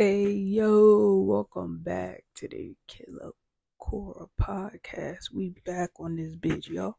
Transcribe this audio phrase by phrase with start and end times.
[0.00, 3.32] Hey yo, welcome back to the Killa
[3.78, 5.30] Kora podcast.
[5.30, 6.96] We back on this bitch, y'all.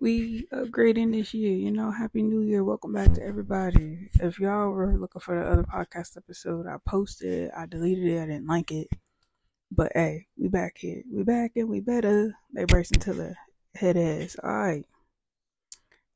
[0.00, 1.90] We upgrading this year, you know.
[1.90, 2.64] Happy New Year.
[2.64, 4.08] Welcome back to everybody.
[4.14, 8.26] If y'all were looking for the other podcast episode, I posted, I deleted it, I
[8.28, 8.88] didn't like it.
[9.70, 11.02] But hey, we back here.
[11.12, 12.34] We back and we better.
[12.54, 13.34] They brace until the
[13.74, 14.38] head ass.
[14.42, 14.86] Alright.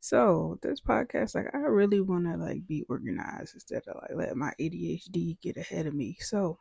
[0.05, 4.53] So this podcast, like I really wanna like be organized instead of like let my
[4.61, 6.18] ADHD get ahead of me.
[6.21, 6.58] So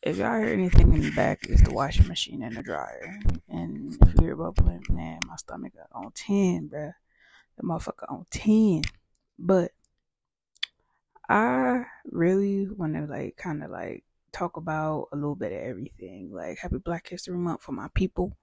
[0.00, 3.20] if y'all hear anything in the back, it's the washing machine and the dryer.
[3.50, 6.94] And if you hear bubbling, man, my stomach got on ten, bruh.
[7.58, 8.84] The motherfucker on ten.
[9.38, 9.72] But
[11.28, 14.02] I really wanna like kinda like
[14.32, 16.30] talk about a little bit of everything.
[16.32, 18.34] Like happy Black History Month for my people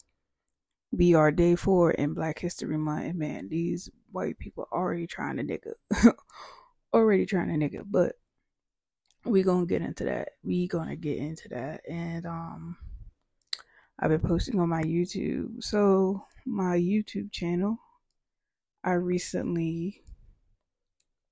[1.16, 3.06] our day 4 in Black History Month.
[3.06, 6.14] And man, these white people already trying to nigga.
[6.94, 7.84] already trying to nigga.
[7.86, 8.14] But
[9.26, 10.30] we gonna get into that.
[10.44, 11.82] We gonna get into that.
[11.90, 12.78] And um
[14.00, 15.64] I've been posting on my YouTube.
[15.64, 17.78] So my YouTube channel,
[18.84, 20.04] I recently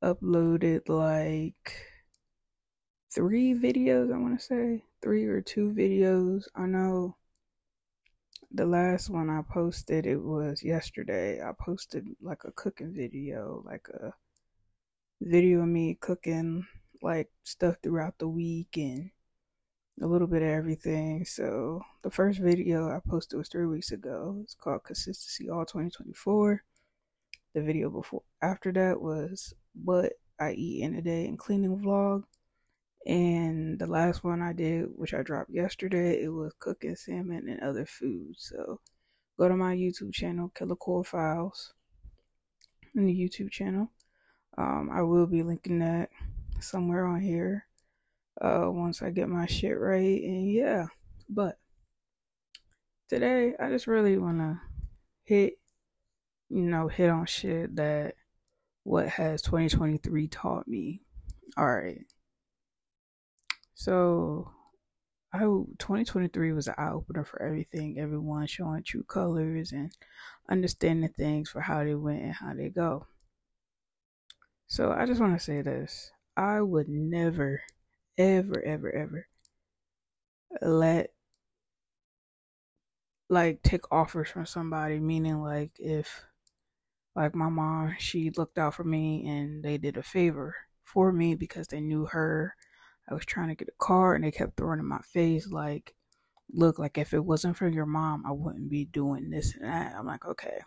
[0.03, 1.75] uploaded like
[3.13, 4.83] three videos, I wanna say.
[5.01, 6.43] Three or two videos.
[6.55, 7.15] I know
[8.57, 11.39] the last one I posted it was yesterday.
[11.39, 14.11] I posted like a cooking video, like a
[15.21, 16.65] video of me cooking
[17.03, 19.11] like stuff throughout the week and
[20.01, 21.23] a little bit of everything.
[21.23, 24.39] So the first video I posted was three weeks ago.
[24.41, 26.63] It's called Consistency All 2024.
[27.53, 29.53] The video before after that was
[29.85, 32.23] what I eat in a day and cleaning vlog.
[33.07, 37.61] And the last one I did, which I dropped yesterday, it was cooking salmon and
[37.61, 38.51] other foods.
[38.53, 38.81] So
[39.39, 41.73] go to my YouTube channel, Killa Kora Files,
[42.95, 43.89] in the YouTube channel.
[44.57, 46.09] Um, I will be linking that
[46.59, 47.65] somewhere on here
[48.41, 50.21] uh, once I get my shit right.
[50.21, 50.87] And yeah,
[51.29, 51.57] but
[53.07, 54.59] today I just really want to
[55.23, 55.53] hit,
[56.49, 58.15] you know, hit on shit that
[58.83, 61.03] what has 2023 taught me.
[61.55, 62.01] All right.
[63.79, 64.51] So,
[65.31, 67.99] I 2023 was an eye opener for everything.
[67.99, 69.91] Everyone showing true colors and
[70.49, 73.05] understanding things for how they went and how they go.
[74.65, 77.61] So I just want to say this: I would never,
[78.17, 79.27] ever, ever, ever
[80.59, 81.13] let
[83.29, 84.99] like take offers from somebody.
[84.99, 86.25] Meaning, like if
[87.15, 91.35] like my mom, she looked out for me and they did a favor for me
[91.35, 92.55] because they knew her
[93.09, 95.95] I was trying to get a car and they kept throwing in my face like,
[96.51, 99.95] look, like if it wasn't for your mom, I wouldn't be doing this and that.
[99.95, 100.59] I'm like, okay.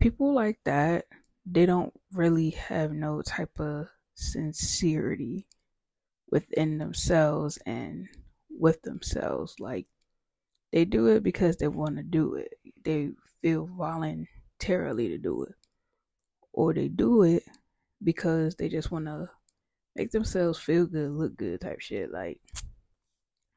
[0.00, 1.06] People like that,
[1.44, 5.46] they don't really have no type of sincerity
[6.30, 8.08] within themselves and
[8.50, 9.56] with themselves.
[9.58, 9.86] Like
[10.72, 12.54] they do it because they want to do it.
[12.84, 13.10] They
[13.42, 15.54] feel voluntarily to do it.
[16.52, 17.44] Or they do it
[18.02, 19.30] because they just want to
[19.98, 22.40] make themselves feel good, look good type shit, like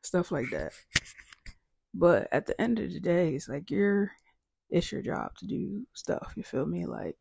[0.02, 0.74] stuff like that.
[1.94, 4.12] But at the end of the day, it's like your
[4.69, 6.85] it's your job to do stuff, you feel me?
[6.85, 7.18] Like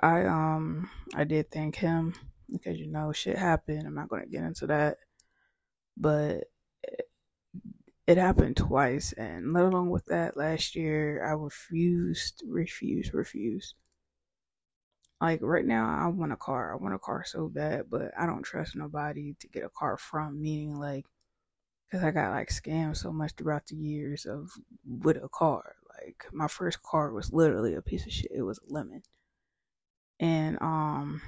[0.00, 2.14] I um I did thank him
[2.50, 3.86] because you know shit happened.
[3.86, 4.98] I'm not gonna get into that.
[5.96, 6.44] But
[6.82, 7.08] it,
[8.06, 13.74] it happened twice and let along with that last year I refused, refused, refused
[15.20, 16.72] like right now, I want a car.
[16.72, 19.96] I want a car so bad, but I don't trust nobody to get a car
[19.96, 20.40] from.
[20.40, 21.06] Meaning, like,
[21.86, 24.50] because I got like scammed so much throughout the years of
[24.86, 25.76] with a car.
[25.98, 28.32] Like my first car was literally a piece of shit.
[28.34, 29.02] It was a lemon,
[30.20, 31.22] and um,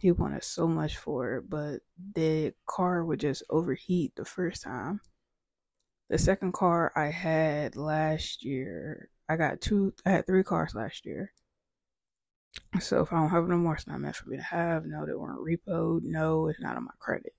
[0.00, 1.80] he wanted so much for it, but
[2.14, 5.00] the car would just overheat the first time.
[6.10, 9.94] The second car I had last year, I got two.
[10.04, 11.32] I had three cars last year
[12.80, 14.84] so if I don't have it no more, it's not meant for me to have.
[14.84, 16.02] No, they weren't repoed.
[16.02, 17.34] No, it's not on my credit.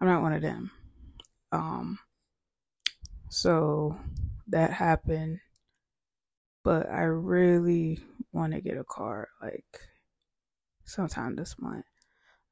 [0.00, 0.70] I'm not one of them.
[1.50, 1.98] Um,
[3.30, 3.96] so
[4.48, 5.40] that happened,
[6.62, 8.00] but I really
[8.32, 9.80] want to get a car like
[10.84, 11.84] sometime this month.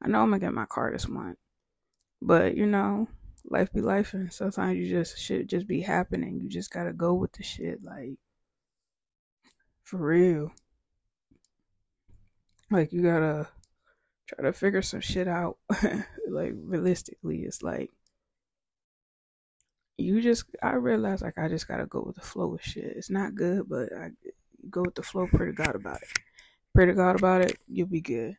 [0.02, 1.38] I know I'm gonna get my car this month,
[2.20, 3.08] but you know,
[3.44, 6.40] life be life, and sometimes you just shit just be happening.
[6.40, 8.18] You just gotta go with the shit, like
[9.84, 10.52] for real.
[12.70, 13.48] Like you gotta
[14.26, 15.58] try to figure some shit out.
[16.28, 17.90] like realistically, it's like
[19.98, 22.84] you just I realize like I just gotta go with the flow of shit.
[22.96, 24.10] It's not good, but I
[24.70, 25.26] go with the flow.
[25.26, 26.08] Pray to God about it.
[26.74, 27.58] Pray to God about it.
[27.68, 28.36] You'll be good.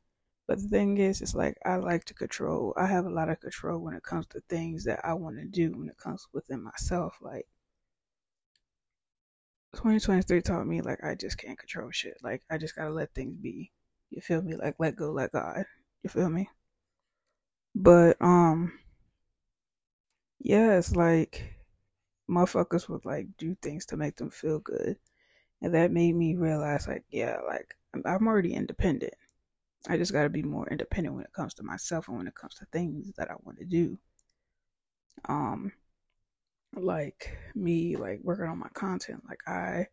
[0.48, 2.74] But the thing is, it's like I like to control.
[2.78, 5.46] I have a lot of control when it comes to things that I want to
[5.46, 7.18] do when it comes within myself.
[7.22, 7.48] Like
[9.76, 12.18] 2023 taught me like I just can't control shit.
[12.24, 13.72] Like I just gotta let things be.
[14.10, 14.56] You feel me?
[14.56, 15.66] Like let go, let God.
[16.04, 16.50] You feel me?
[17.76, 18.80] But um
[20.40, 21.56] yeah, it's like
[22.30, 24.98] motherfuckers would like do things to make them feel good.
[25.62, 27.76] And that made me realize like, yeah, like
[28.06, 29.14] I'm already independent.
[29.88, 32.56] I just gotta be more independent when it comes to myself and when it comes
[32.56, 33.98] to things that I want to do.
[35.26, 35.72] Um
[36.76, 39.88] like me like working on my content, like I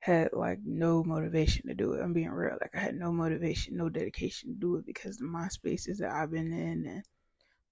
[0.00, 2.00] had like no motivation to do it.
[2.02, 2.56] I'm being real.
[2.60, 6.30] Like I had no motivation, no dedication to do it because my spaces that I've
[6.30, 7.02] been in and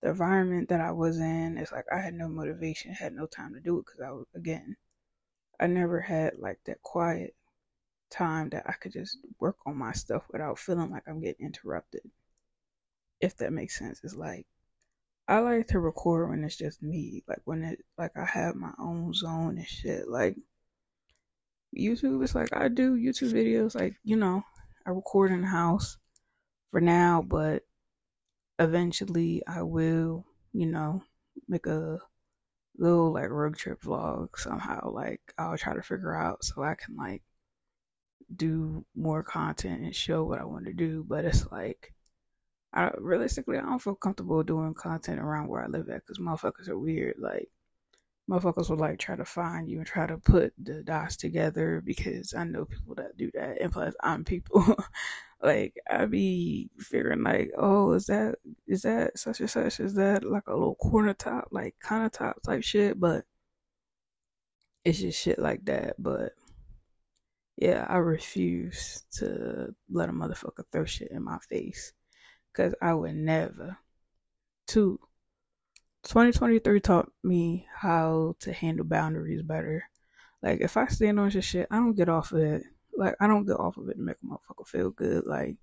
[0.02, 3.54] the environment that I was in, it's like I had no motivation, had no time
[3.54, 4.76] to do it because I was again,
[5.58, 7.34] I never had like that quiet
[8.10, 12.02] time that I could just work on my stuff without feeling like I'm getting interrupted.
[13.20, 14.00] If that makes sense.
[14.04, 14.46] It's like
[15.26, 17.24] I like to record when it's just me.
[17.26, 20.08] Like when it like I have my own zone and shit.
[20.08, 20.36] Like
[21.76, 24.42] YouTube It's like I do YouTube videos like, you know,
[24.86, 25.98] I record in the house
[26.70, 27.62] for now, but
[28.58, 31.02] eventually I will, you know,
[31.48, 31.98] make a
[32.76, 34.90] little like road trip vlog somehow.
[34.90, 37.22] Like I'll try to figure out so I can like
[38.34, 41.04] do more content and show what I want to do.
[41.06, 41.92] But it's like,
[42.72, 46.68] I realistically I don't feel comfortable doing content around where I live at because motherfuckers
[46.68, 47.16] are weird.
[47.18, 47.50] Like
[48.28, 52.34] motherfuckers will like try to find you and try to put the dots together because
[52.34, 53.60] I know people that do that.
[53.60, 54.76] And plus I'm people
[55.42, 58.36] like I be figuring like, oh, is that
[58.66, 59.80] is that such and such?
[59.80, 63.00] Is that like a little corner top, like kind of top type shit?
[63.00, 63.24] But
[64.84, 65.96] it's just shit like that.
[65.98, 66.32] But
[67.56, 71.92] yeah, I refuse to let a motherfucker throw shit in my face.
[72.54, 73.78] Cause I would never.
[74.66, 75.00] Two,
[76.08, 79.84] 2023 taught me how to handle boundaries better.
[80.42, 82.62] Like if I stand on shit, I don't get off of it.
[82.96, 85.26] Like I don't get off of it to make a motherfucker feel good.
[85.26, 85.56] Like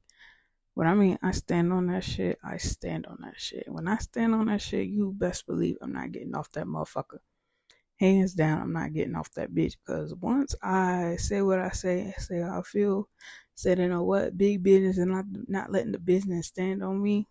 [0.76, 2.38] what I mean, I stand on that shit.
[2.44, 3.64] I stand on that shit.
[3.68, 7.22] When I stand on that shit, you best believe I'm not getting off that motherfucker.
[8.00, 9.74] Hands down, I'm not getting off that bitch.
[9.84, 13.10] Because once I say what I say, say how I feel,
[13.56, 17.28] say you know what, big business, and not not letting the business stand on me.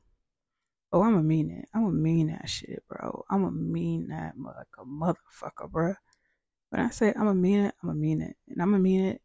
[0.94, 1.68] Oh, I'm a mean it.
[1.74, 3.24] I'm a mean that shit, bro.
[3.28, 5.94] I'm a mean that like a motherfucker, bro.
[6.70, 9.06] When I say I'm a mean it, I'm a mean it, and I'm a mean
[9.06, 9.20] it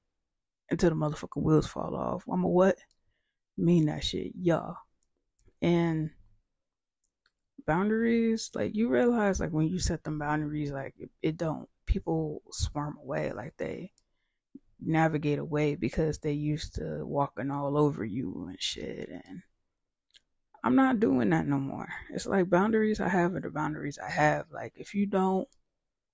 [0.72, 2.24] until the motherfucking wheels fall off.
[2.28, 2.76] I'm a what?
[3.56, 4.78] Mean that shit, y'all.
[5.62, 6.10] And
[7.68, 11.70] boundaries, like you realize, like when you set them boundaries, like it, it don't.
[11.86, 13.92] People swarm away, like they
[14.82, 19.44] navigate away because they used to walking all over you and shit and
[20.64, 21.88] I'm not doing that no more.
[22.10, 24.46] It's like boundaries I have are the boundaries I have.
[24.52, 25.48] Like if you don't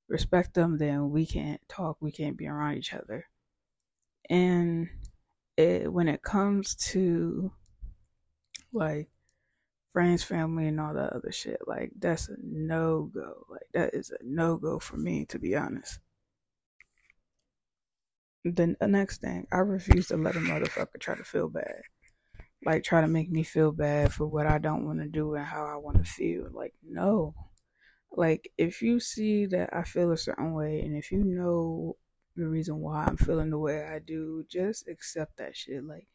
[0.07, 1.97] respect them, then we can't talk.
[2.00, 3.25] We can't be around each other.
[4.30, 4.89] And
[5.57, 7.51] it, when it comes to
[8.71, 9.09] like
[9.92, 13.45] friends, family, and all that other shit, like that's a no go.
[13.50, 16.00] Like that is a no go for me, to be honest.
[18.44, 21.81] The next thing, I refuse to let a motherfucker try to feel bad
[22.63, 25.46] like try to make me feel bad for what I don't want to do and
[25.46, 26.48] how I want to feel.
[26.52, 27.33] Like, no.
[28.12, 31.97] Like, if you see that I feel a certain way and if you know
[32.35, 35.83] the reason why I'm feeling the way I do, just accept that shit.
[35.83, 36.07] Like,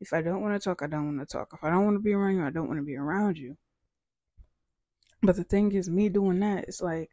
[0.00, 1.50] if I don't want to talk, I don't want to talk.
[1.52, 3.56] If I don't want to be around you, I don't want to be around you.
[5.22, 7.10] But the thing is, me doing that, it's like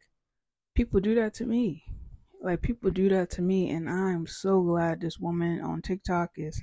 [0.74, 1.84] people do that to me.
[2.40, 6.62] Like, people do that to me, and I'm so glad this woman on TikTok is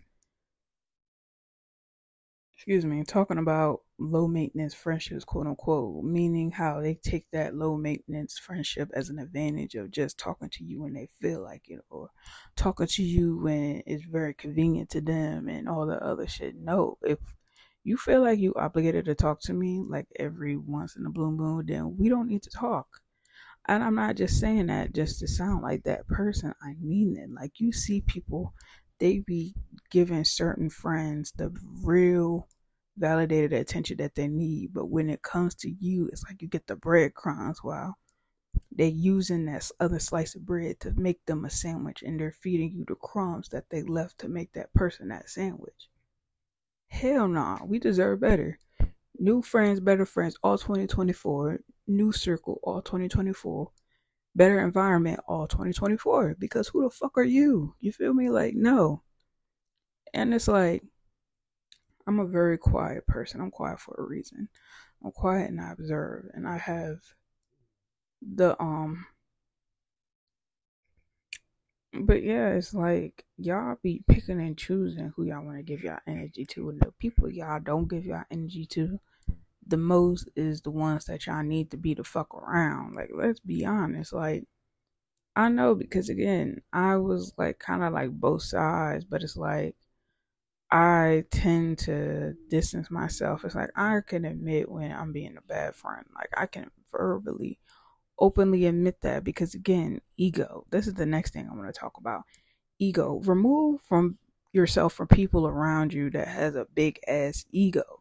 [2.61, 7.75] excuse me, talking about low maintenance friendships, quote unquote, meaning how they take that low
[7.75, 11.79] maintenance friendship as an advantage of just talking to you when they feel like it
[11.89, 12.11] or
[12.55, 16.53] talking to you when it's very convenient to them and all the other shit.
[16.55, 17.17] No, if
[17.83, 21.31] you feel like you obligated to talk to me like every once in a blue
[21.31, 23.01] moon, then we don't need to talk.
[23.67, 26.53] And I'm not just saying that just to sound like that person.
[26.61, 27.31] I mean it.
[27.33, 28.53] Like you see people
[29.01, 29.55] they be
[29.89, 31.51] giving certain friends the
[31.83, 32.47] real
[32.97, 34.71] validated attention that they need.
[34.73, 37.97] But when it comes to you, it's like you get the breadcrumbs while
[38.71, 42.71] they're using that other slice of bread to make them a sandwich and they're feeding
[42.71, 45.89] you the crumbs that they left to make that person that sandwich.
[46.87, 48.59] Hell no, nah, we deserve better.
[49.17, 51.59] New friends, better friends, all 2024.
[51.87, 53.71] New circle, all 2024
[54.35, 57.75] better environment all 2024 because who the fuck are you?
[57.79, 58.29] You feel me?
[58.29, 59.03] Like, no.
[60.13, 60.83] And it's like,
[62.07, 63.41] I'm a very quiet person.
[63.41, 64.49] I'm quiet for a reason.
[65.03, 66.99] I'm quiet and I observe and I have
[68.21, 69.05] the um
[71.93, 75.99] but yeah, it's like y'all be picking and choosing who y'all want to give y'all
[76.07, 78.97] energy to, and the people y'all don't give y'all energy to,
[79.67, 82.95] the most is the ones that y'all need to be the fuck around.
[82.95, 84.13] Like, let's be honest.
[84.13, 84.45] Like,
[85.35, 89.75] I know because again, I was like kind of like both sides, but it's like
[90.71, 93.45] I tend to distance myself.
[93.45, 96.05] It's like I can admit when I'm being a bad friend.
[96.15, 97.59] Like I can verbally,
[98.19, 100.65] openly admit that because again, ego.
[100.69, 102.23] This is the next thing I want to talk about.
[102.79, 103.21] Ego.
[103.25, 104.17] Remove from
[104.53, 108.00] yourself from people around you that has a big ass ego.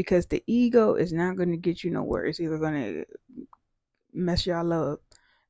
[0.00, 2.24] Because the ego is not going to get you nowhere.
[2.24, 3.04] It's either going to
[4.14, 5.00] mess y'all up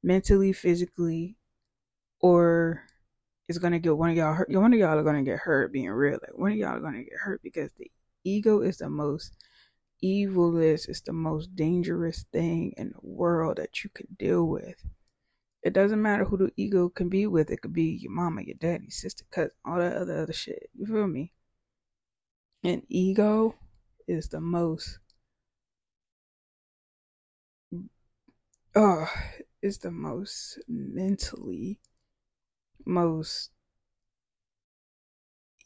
[0.03, 1.37] mentally, physically,
[2.21, 2.83] or
[3.49, 4.51] it's gonna get one of y'all hurt.
[4.51, 6.19] One of y'all are gonna get hurt being real.
[6.23, 7.91] Like one of y'all are gonna get hurt because the
[8.25, 9.37] ego is the most
[10.05, 14.77] evilest, it's the most dangerous thing in the world that you can deal with.
[15.63, 17.51] It doesn't matter who the ego can be with.
[17.51, 20.71] It could be your mama, your daddy, sister, cousin, all that other other shit.
[20.75, 21.33] You feel me?
[22.63, 23.55] And ego
[24.11, 24.99] is the most
[28.75, 29.09] oh,
[29.63, 31.79] is the most mentally
[32.87, 33.51] most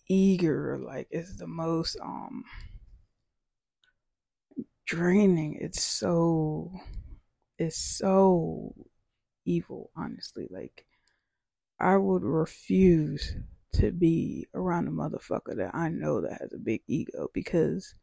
[0.09, 2.45] eager like it's the most um
[4.87, 5.57] draining.
[5.61, 6.71] It's so
[7.59, 8.75] it's so
[9.47, 10.47] evil honestly.
[10.51, 10.85] Like
[11.81, 13.35] i would refuse
[13.73, 17.95] to be around a motherfucker that i know that has a big ego because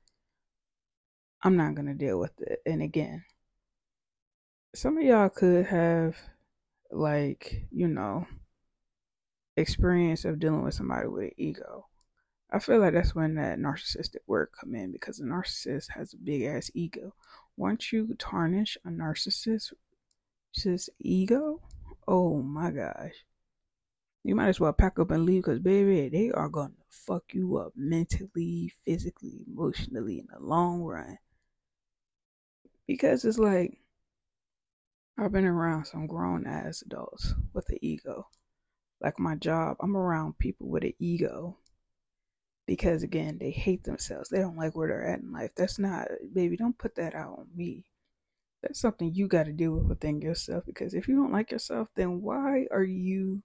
[1.43, 3.23] i'm not gonna deal with it and again
[4.73, 6.15] some of y'all could have
[6.91, 8.25] like you know
[9.57, 11.87] experience of dealing with somebody with an ego.
[12.51, 16.17] I feel like that's when that narcissistic word come in because a narcissist has a
[16.17, 17.13] big ass ego.
[17.55, 19.73] Once you tarnish a narcissist's
[20.99, 21.61] ego,
[22.07, 23.25] oh my gosh,
[24.23, 27.57] you might as well pack up and leave because baby, they are gonna fuck you
[27.57, 31.17] up mentally, physically, emotionally in the long run.
[32.91, 33.77] Because it's like
[35.17, 38.27] I've been around some grown ass adults with an ego
[39.01, 41.57] like my job, I'm around people with an ego
[42.67, 44.29] because again, they hate themselves.
[44.29, 45.51] They don't like where they're at in life.
[45.55, 47.85] That's not, baby, don't put that out on me.
[48.61, 51.87] That's something you got to deal with within yourself because if you don't like yourself,
[51.95, 53.41] then why are you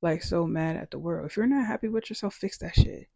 [0.00, 1.26] like so mad at the world?
[1.26, 3.08] If you're not happy with yourself, fix that shit.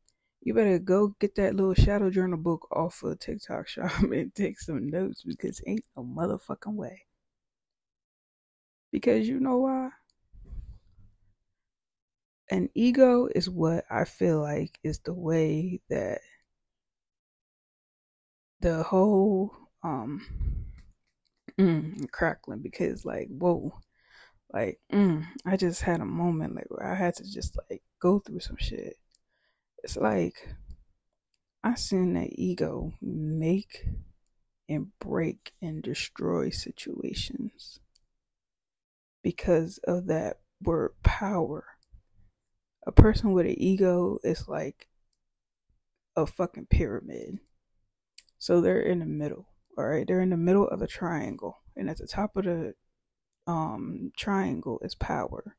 [0.43, 4.61] You better go get that little shadow journal book off of TikTok shop and take
[4.61, 7.03] some notes because ain't no motherfucking way.
[8.93, 9.91] Because you know why?
[12.51, 16.21] an ego is what I feel like is the way that
[18.61, 20.23] the whole um
[21.59, 23.73] mm, crackling because like whoa
[24.53, 28.21] like mm, I just had a moment like where I had to just like go
[28.21, 28.97] through some shit.
[29.87, 30.49] It's like
[31.63, 33.87] I seen that ego make
[34.69, 37.79] and break and destroy situations
[39.23, 41.67] because of that word power
[42.85, 44.89] a person with an ego is like
[46.17, 47.39] a fucking pyramid.
[48.41, 49.47] So they're in the middle.
[49.79, 52.75] All right, they're in the middle of a triangle, and at the top of the
[53.47, 55.57] um, triangle is power.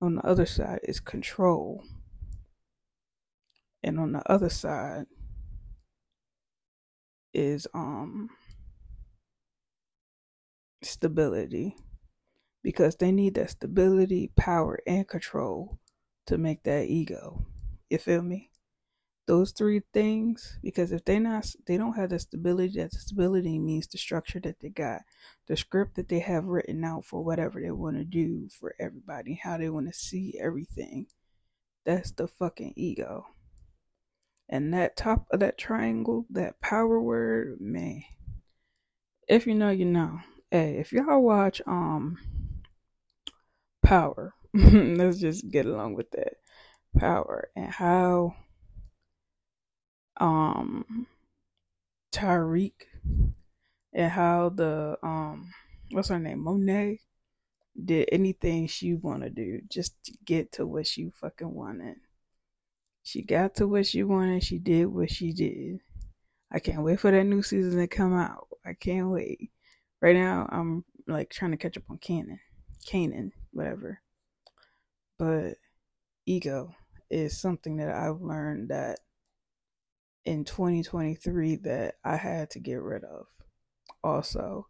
[0.00, 1.84] On the other side is control,
[3.86, 5.06] and on the other side
[7.32, 8.28] is um
[10.82, 11.76] stability
[12.62, 15.78] because they need that stability, power, and control
[16.26, 17.46] to make that ego.
[17.88, 18.50] You feel me?
[19.28, 22.80] Those three things, because if they not, they don't have the stability.
[22.80, 25.02] That stability means the structure that they got,
[25.46, 29.38] the script that they have written out for whatever they want to do for everybody,
[29.40, 31.06] how they want to see everything.
[31.84, 33.26] That's the fucking ego.
[34.48, 38.02] And that top of that triangle, that power word, man.
[39.28, 40.20] If you know, you know.
[40.50, 42.18] Hey, if y'all watch um
[43.82, 46.34] Power, let's just get along with that
[46.98, 48.34] power and how
[50.16, 51.06] um
[52.12, 52.72] Tariq
[53.92, 55.52] and how the um
[55.90, 57.00] what's her name Monet
[57.84, 61.96] did anything she want to do just to get to what she fucking wanted.
[63.06, 64.42] She got to what she wanted.
[64.42, 65.78] She did what she did.
[66.50, 68.48] I can't wait for that new season to come out.
[68.66, 69.52] I can't wait.
[70.02, 72.40] Right now, I'm like trying to catch up on Canon,
[72.84, 74.00] Canaan, whatever.
[75.20, 75.54] But
[76.26, 76.74] ego
[77.08, 78.98] is something that I've learned that
[80.24, 83.26] in 2023 that I had to get rid of.
[84.02, 84.66] Also,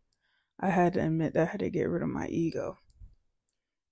[0.61, 2.77] I had to admit that I had to get rid of my ego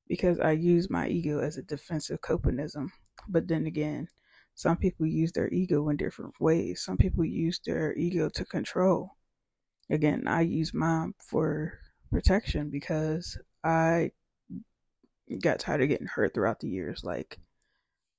[0.06, 2.88] because I use my ego as a defensive copingism.
[3.26, 4.08] But then again,
[4.54, 6.82] some people use their ego in different ways.
[6.84, 9.16] Some people use their ego to control.
[9.90, 11.78] Again, I use mine for
[12.10, 14.12] protection because I
[15.42, 17.02] got tired of getting hurt throughout the years.
[17.04, 17.38] Like,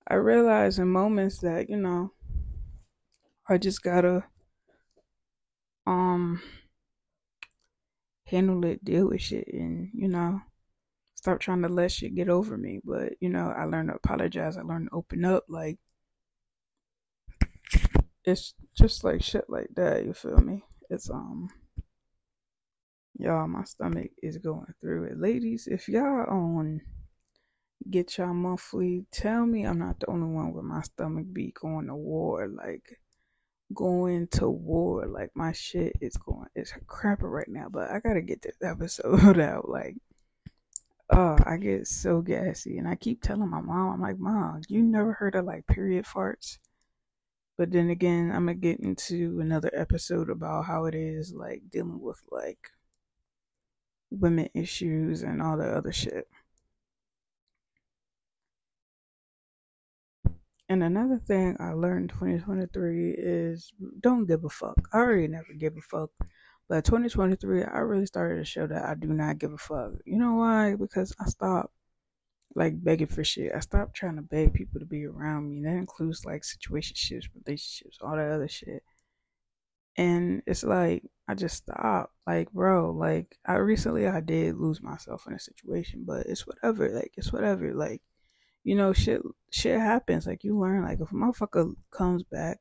[0.08, 2.12] I realized in moments that, you know,
[3.48, 4.24] I just gotta
[5.88, 6.42] um
[8.26, 10.42] handle it, deal with shit, and you know,
[11.16, 12.82] stop trying to let shit get over me.
[12.84, 14.58] But you know, I learned to apologize.
[14.58, 15.46] I learned to open up.
[15.48, 15.80] Like
[18.26, 20.06] it's just like shit like that.
[20.06, 20.64] You feel me?
[20.90, 21.50] It's um,
[23.18, 25.68] y'all, my stomach is going through it, ladies.
[25.68, 26.82] If y'all on
[27.90, 31.88] get y'all monthly, tell me I'm not the only one with my stomach be going
[31.88, 32.48] to war.
[32.48, 33.00] Like
[33.74, 35.06] going to war.
[35.08, 39.40] Like my shit is going it's crapping right now, but I gotta get this episode
[39.40, 39.70] out.
[39.70, 39.96] Like
[41.12, 44.82] oh, I get so gassy and I keep telling my mom, I'm like, Mom, you
[44.82, 46.58] never heard of like period farts?
[47.58, 52.02] But then again, I'm gonna get into another episode about how it is like dealing
[52.02, 52.72] with like
[54.12, 56.28] women issues and all the other shit.
[60.68, 63.72] And another thing I learned 2023 is
[64.02, 64.90] don't give a fuck.
[64.94, 66.10] I already never give a fuck.
[66.68, 69.94] But 2023, I really started to show that I do not give a fuck.
[70.06, 70.76] You know why?
[70.76, 71.72] Because I stopped
[72.56, 73.52] like begging for shit.
[73.54, 75.62] I stopped trying to beg people to be around me.
[75.64, 78.82] That includes like situationships, relationships, all that other shit.
[79.98, 82.14] And it's like I just stopped.
[82.26, 86.90] Like, bro, like I recently I did lose myself in a situation, but it's whatever.
[86.90, 87.74] Like it's whatever.
[87.74, 88.02] Like
[88.64, 89.22] you know, shit
[89.52, 90.26] shit happens.
[90.26, 92.60] Like you learn, like if a motherfucker comes back,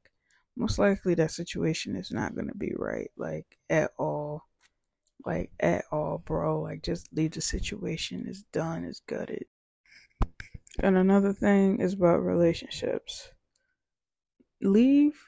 [0.57, 4.43] most likely that situation is not gonna be right, like at all.
[5.25, 6.61] Like at all, bro.
[6.63, 8.27] Like just leave the situation.
[8.29, 9.47] It's done, it's gutted.
[10.81, 13.31] And another thing is about relationships.
[14.61, 15.19] Leave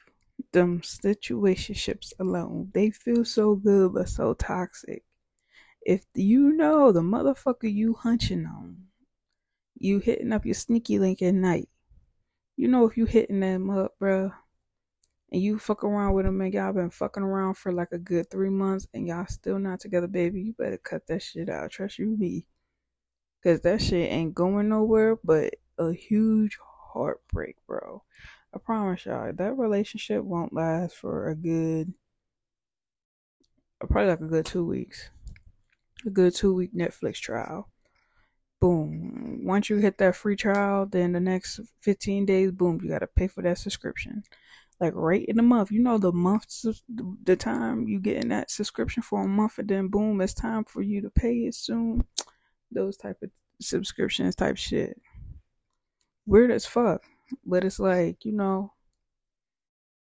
[0.51, 2.71] them situationships alone.
[2.73, 5.03] They feel so good but so toxic.
[5.81, 8.87] If you know the motherfucker you hunching on
[9.79, 11.69] you hitting up your sneaky link at night.
[12.55, 14.31] You know if you hitting them up, bro,
[15.31, 18.29] and you fuck around with them and y'all been fucking around for like a good
[18.29, 21.71] three months and y'all still not together, baby, you better cut that shit out.
[21.71, 22.47] Trust you me.
[23.43, 26.57] Cause that shit ain't going nowhere but a huge
[26.93, 28.03] heartbreak, bro.
[28.53, 31.93] I promise y'all, that relationship won't last for a good,
[33.81, 35.09] uh, probably like a good two weeks.
[36.05, 37.69] A good two week Netflix trial
[38.59, 39.41] boom.
[39.43, 43.07] Once you hit that free trial, then the next 15 days, boom, you got to
[43.07, 44.23] pay for that subscription.
[44.79, 46.45] Like right in the month, you know, the month,
[47.23, 50.65] the time you get in that subscription for a month, and then boom, it's time
[50.65, 52.05] for you to pay it soon.
[52.71, 53.29] Those type of
[53.61, 54.99] subscriptions, type shit.
[56.25, 57.01] Weird as fuck,
[57.45, 58.73] but it's like, you know,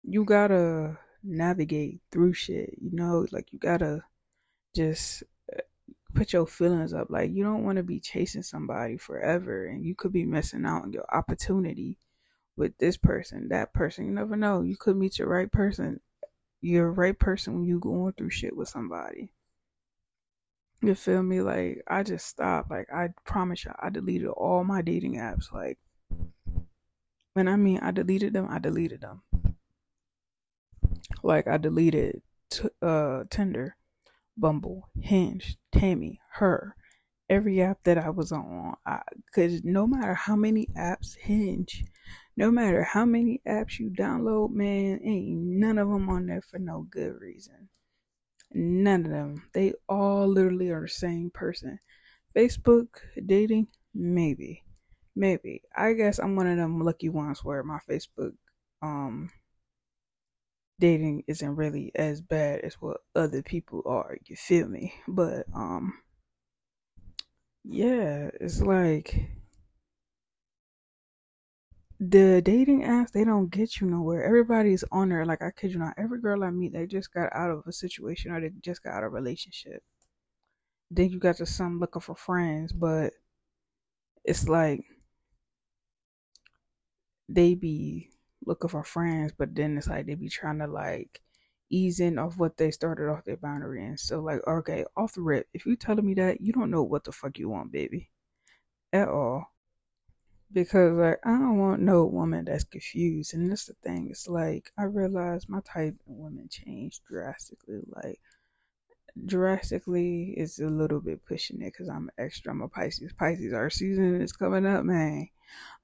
[0.02, 4.02] you gotta navigate through shit, you know, like you gotta
[4.74, 5.22] just
[5.56, 5.60] uh,
[6.14, 7.08] put your feelings up.
[7.10, 10.82] Like you don't want to be chasing somebody forever and you could be missing out
[10.82, 11.98] on your opportunity
[12.56, 14.06] with this person, that person.
[14.06, 14.62] You never know.
[14.62, 16.00] You could meet your right person.
[16.60, 19.32] You're right person when you going through shit with somebody.
[20.82, 21.42] You feel me?
[21.42, 22.70] Like I just stopped.
[22.70, 25.52] Like I promise you, I deleted all my dating apps.
[25.52, 25.78] Like
[27.34, 29.22] when I mean I deleted them, I deleted them.
[31.22, 33.76] Like I deleted t- uh Tinder.
[34.40, 36.74] Bumble, Hinge, Taimi, her,
[37.28, 38.74] every app that I was on.
[38.86, 41.84] I, Because no matter how many apps Hinge,
[42.38, 46.58] no matter how many apps you download, man, ain't none of them on there for
[46.58, 47.68] no good reason.
[48.52, 49.42] None of them.
[49.52, 51.78] They all literally are the same person.
[52.36, 52.88] Facebook,
[53.26, 54.62] dating, maybe.
[55.16, 55.62] Maybe.
[55.76, 58.32] I guess I'm one of them lucky ones where my Facebook
[58.82, 59.30] um
[60.80, 64.16] dating isn't really as bad as what other people are.
[64.24, 64.94] You feel me?
[65.06, 65.92] But um,
[67.64, 69.30] yeah, it's like
[72.00, 74.24] the dating apps they don't get you nowhere.
[74.24, 75.26] Everybody's on there.
[75.26, 77.72] Like I kid you not, every girl I meet they just got out of a
[77.72, 79.82] situation or they just got out of a relationship.
[80.90, 83.12] Then you got to some looking for friends, but
[84.24, 84.84] it's like
[87.28, 88.10] they be
[88.46, 91.20] looking for friends, but then it's like they be trying to like
[91.70, 93.96] ease in of what they started off their boundary in.
[93.96, 97.04] So like, okay, off the rip, if you telling me that, you don't know what
[97.04, 98.10] the fuck you want, baby.
[98.92, 99.46] At all.
[100.52, 103.34] Because like I don't want no woman that's confused.
[103.34, 104.08] And that's the thing.
[104.10, 107.80] It's like I realize my type of women changed drastically.
[107.86, 108.20] Like
[109.26, 112.52] drastically is a little bit pushing it because I'm extra.
[112.52, 113.12] I'm a Pisces.
[113.12, 115.28] Pisces, our season is coming up, man.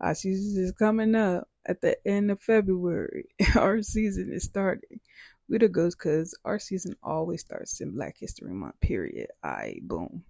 [0.01, 3.27] Our season is coming up at the end of February.
[3.57, 5.01] our season is starting.
[5.49, 8.81] We the ghost because our season always starts in Black History Month.
[8.81, 9.29] Period.
[9.43, 10.25] I boom.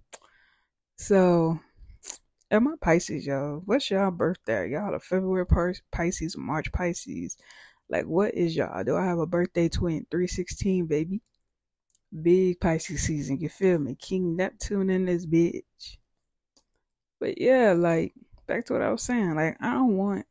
[0.97, 1.59] So
[2.49, 3.61] Am I Pisces, y'all?
[3.65, 4.71] What's y'all birthday?
[4.71, 5.45] Y'all a February
[5.91, 7.37] Pisces, March Pisces?
[7.89, 8.85] Like, what is y'all?
[8.85, 10.07] Do I have a birthday twin?
[10.13, 11.23] 316, baby.
[12.23, 13.97] Big Pisces season, you feel me?
[13.97, 15.65] King Neptune in this bitch.
[17.19, 18.15] But yeah, like,
[18.47, 19.35] back to what I was saying.
[19.35, 20.25] Like, I don't want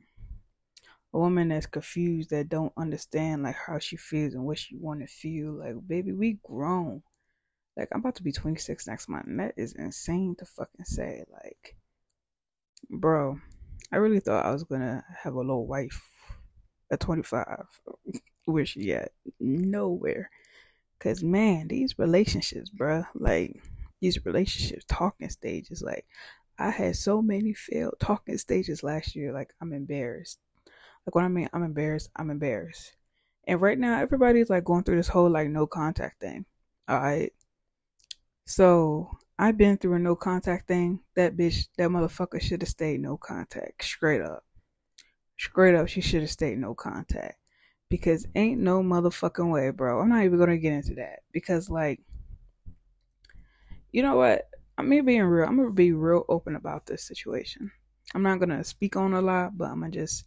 [1.13, 5.01] a woman that's confused, that don't understand, like, how she feels and what she want
[5.01, 5.60] to feel.
[5.60, 7.04] Like, baby, we grown.
[7.75, 11.25] Like, I'm about to be 26 next month, and that is insane to fucking say.
[11.30, 11.75] Like,
[12.89, 13.39] bro,
[13.91, 16.02] I really thought I was gonna have a little wife
[16.91, 17.65] at 25.
[18.45, 19.12] Where she at?
[19.39, 20.30] Nowhere.
[21.00, 23.62] Cause man, these relationships, bro, like
[24.02, 26.06] these relationships talking stages, like
[26.58, 29.34] I had so many failed talking stages last year.
[29.34, 30.39] Like I'm embarrassed.
[31.06, 32.10] Like what I mean, I'm embarrassed.
[32.15, 32.93] I'm embarrassed.
[33.48, 36.45] And right now, everybody's like going through this whole like no contact thing.
[36.88, 37.32] All right.
[38.45, 41.02] So I've been through a no contact thing.
[41.15, 43.84] That bitch, that motherfucker should have stayed no contact.
[43.84, 44.45] Straight up.
[45.38, 47.38] Straight up, she should have stayed no contact.
[47.89, 50.00] Because ain't no motherfucking way, bro.
[50.00, 51.19] I'm not even gonna get into that.
[51.32, 52.02] Because like
[53.91, 54.50] you know what?
[54.78, 55.48] I'm mean, being real.
[55.48, 57.71] I'm gonna be real open about this situation.
[58.13, 60.26] I'm not gonna speak on a lot, but I'm gonna just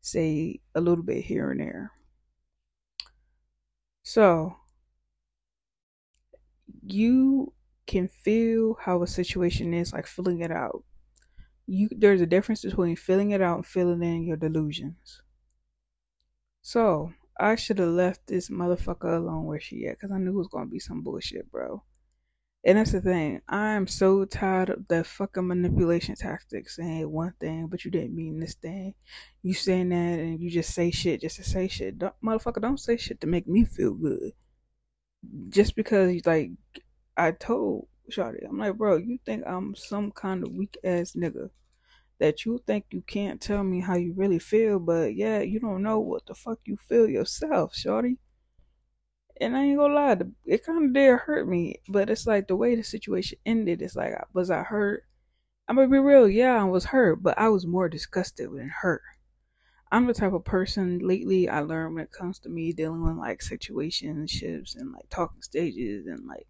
[0.00, 1.92] say a little bit here and there.
[4.02, 4.56] So
[6.86, 7.52] you
[7.86, 10.84] can feel how a situation is, like filling it out.
[11.66, 15.22] You there's a difference between filling it out and filling in your delusions.
[16.62, 20.38] So I should have left this motherfucker alone where she at, cause I knew it
[20.38, 21.82] was gonna be some bullshit, bro.
[22.66, 23.42] And that's the thing.
[23.46, 28.40] I'm so tired of the fucking manipulation tactics saying one thing, but you didn't mean
[28.40, 28.94] this thing.
[29.42, 31.98] You saying that and you just say shit just to say shit.
[31.98, 34.32] Don't, motherfucker, don't say shit to make me feel good.
[35.50, 36.52] Just because you like
[37.16, 41.50] I told Shawty, I'm like, bro, you think I'm some kind of weak ass nigga
[42.18, 45.82] that you think you can't tell me how you really feel, but yeah, you don't
[45.82, 48.18] know what the fuck you feel yourself, Shawty.
[49.40, 52.56] And I ain't gonna lie, it kind of did hurt me, but it's like the
[52.56, 53.82] way the situation ended.
[53.82, 55.04] It's like, was I hurt?
[55.66, 59.02] I'm gonna be real, yeah, I was hurt, but I was more disgusted than hurt.
[59.90, 63.16] I'm the type of person lately I learned when it comes to me dealing with
[63.16, 66.46] like situationships and like talking stages and like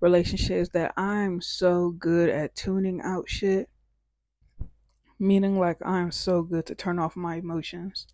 [0.00, 3.68] relationships that I'm so good at tuning out shit.
[5.18, 8.06] Meaning, like, I'm so good to turn off my emotions.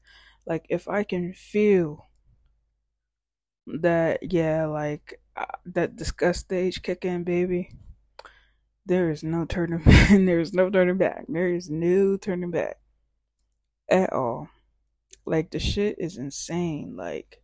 [0.46, 2.08] Like, if I can feel
[3.66, 7.70] that, yeah, like, uh, that disgust stage kick in, baby,
[8.86, 10.10] there is no turning back.
[10.10, 11.24] there is no turning back.
[11.28, 12.78] There is no turning back
[13.88, 14.48] at all.
[15.24, 16.94] Like, the shit is insane.
[16.96, 17.42] Like,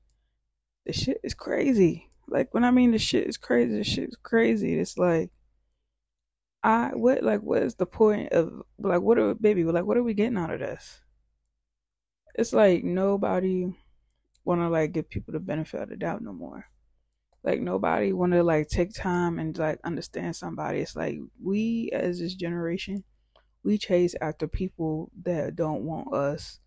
[0.86, 2.07] the shit is crazy.
[2.30, 4.78] Like when I mean the shit is crazy, the shit is crazy.
[4.78, 5.30] It's like
[6.62, 10.02] I what like what is the point of like what are baby like what are
[10.02, 11.00] we getting out of this?
[12.34, 13.66] It's like nobody
[14.44, 16.66] wanna like give people the benefit of the doubt no more.
[17.44, 20.80] Like nobody wanna like take time and like understand somebody.
[20.80, 23.04] It's like we as this generation,
[23.64, 26.60] we chase after people that don't want us,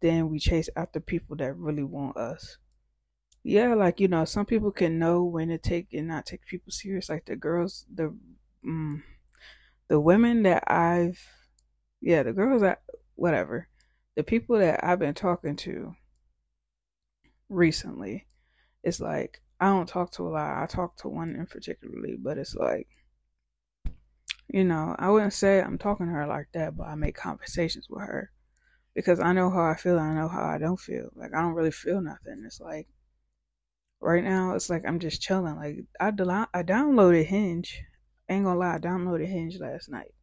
[0.00, 2.58] then we chase after people that really want us
[3.44, 6.72] yeah, like you know, some people can know when to take and not take people
[6.72, 7.10] serious.
[7.10, 8.16] Like the girls, the
[8.66, 9.02] mm,
[9.88, 11.20] the women that I've,
[12.00, 12.82] yeah, the girls that
[13.16, 13.68] whatever,
[14.16, 15.94] the people that I've been talking to
[17.50, 18.26] recently,
[18.82, 20.62] it's like I don't talk to a lot.
[20.62, 22.88] I talk to one in particularly, but it's like,
[24.48, 27.88] you know, I wouldn't say I'm talking to her like that, but I make conversations
[27.90, 28.30] with her
[28.94, 29.98] because I know how I feel.
[29.98, 31.10] And I know how I don't feel.
[31.14, 32.42] Like I don't really feel nothing.
[32.46, 32.88] It's like
[34.04, 35.56] right now it's like I'm just chilling.
[35.56, 37.82] Like I del- I downloaded Hinge.
[38.28, 40.14] Ain't gonna lie, I downloaded Hinge last night.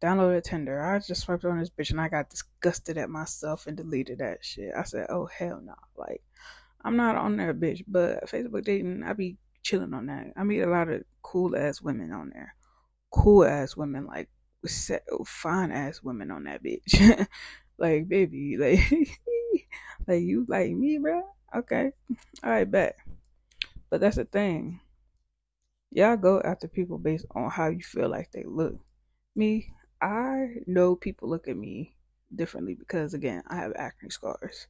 [0.00, 0.80] Downloaded Tinder.
[0.80, 4.44] I just swiped on this bitch and I got disgusted at myself and deleted that
[4.44, 4.72] shit.
[4.76, 5.74] I said, oh hell no.
[5.96, 6.22] Like
[6.84, 7.84] I'm not on there, bitch.
[7.86, 10.32] But Facebook dating, I be chilling on that.
[10.36, 12.54] I meet a lot of cool ass women on there.
[13.10, 14.28] Cool ass women, like
[15.26, 17.26] fine ass women on that bitch.
[17.78, 18.80] like baby, like
[20.06, 21.22] like you like me, bro.
[21.54, 21.92] Okay.
[22.42, 22.96] All right, bet.
[23.90, 24.80] But that's the thing.
[25.90, 28.76] Y'all go after people based on how you feel like they look.
[29.36, 31.94] Me, I know people look at me
[32.34, 34.66] differently because again, I have acne scars.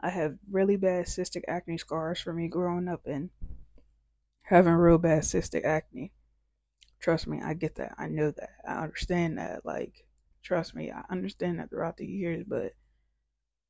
[0.00, 3.30] I have really bad cystic acne scars from me growing up and
[4.42, 6.12] having real bad cystic acne.
[7.00, 7.94] Trust me, I get that.
[7.98, 8.50] I know that.
[8.68, 9.64] I understand that.
[9.64, 10.04] Like,
[10.42, 12.74] trust me, I understand that throughout the years, but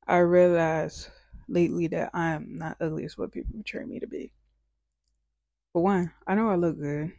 [0.05, 1.09] I realize
[1.51, 4.31] lately that I am not ugly as what people portray me to be.
[5.73, 7.13] For one, I know I look good.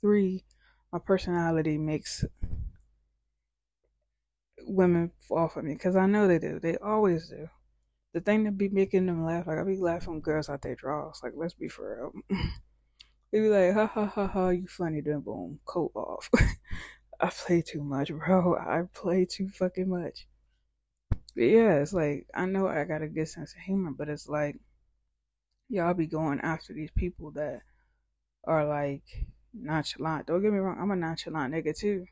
[0.00, 0.44] Three,
[0.92, 2.24] my personality makes
[4.66, 6.58] women fall for me because I know they do.
[6.58, 7.48] They always do.
[8.12, 11.20] The thing that be making them laugh, like I be laughing girls out their drawers.
[11.22, 12.38] Like, let's be for real.
[13.32, 16.30] they be like, ha ha ha ha, you funny, then boom, coat off.
[17.20, 18.56] I play too much, bro.
[18.56, 20.26] I play too fucking much.
[21.36, 24.56] Yeah, it's like I know I got a good sense of humor, but it's like
[25.68, 27.60] y'all be going after these people that
[28.44, 29.04] are like
[29.54, 30.26] nonchalant.
[30.26, 32.06] Don't get me wrong, I'm a nonchalant nigga too.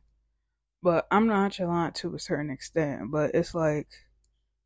[0.83, 3.11] But I'm nonchalant to a certain extent.
[3.11, 3.89] But it's like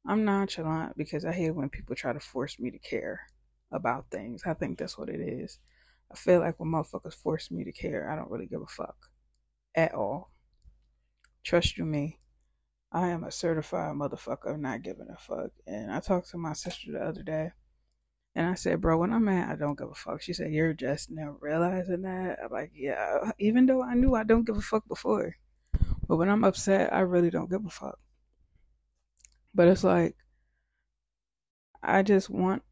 [0.06, 3.20] I'm nonchalant because I hate when people try to force me to care
[3.72, 4.42] about things.
[4.46, 5.58] I think that's what it is.
[6.12, 8.96] I feel like when motherfuckers force me to care, I don't really give a fuck
[9.74, 10.30] at all.
[11.42, 12.17] Trust you me.
[12.90, 15.50] I am a certified motherfucker not giving a fuck.
[15.66, 17.52] And I talked to my sister the other day
[18.34, 20.22] and I said, bro, when I'm mad, I don't give a fuck.
[20.22, 22.38] She said, you're just now realizing that.
[22.42, 25.36] I'm like, yeah, even though I knew I don't give a fuck before.
[26.06, 27.98] But when I'm upset, I really don't give a fuck.
[29.54, 30.16] But it's like,
[31.82, 32.62] I just want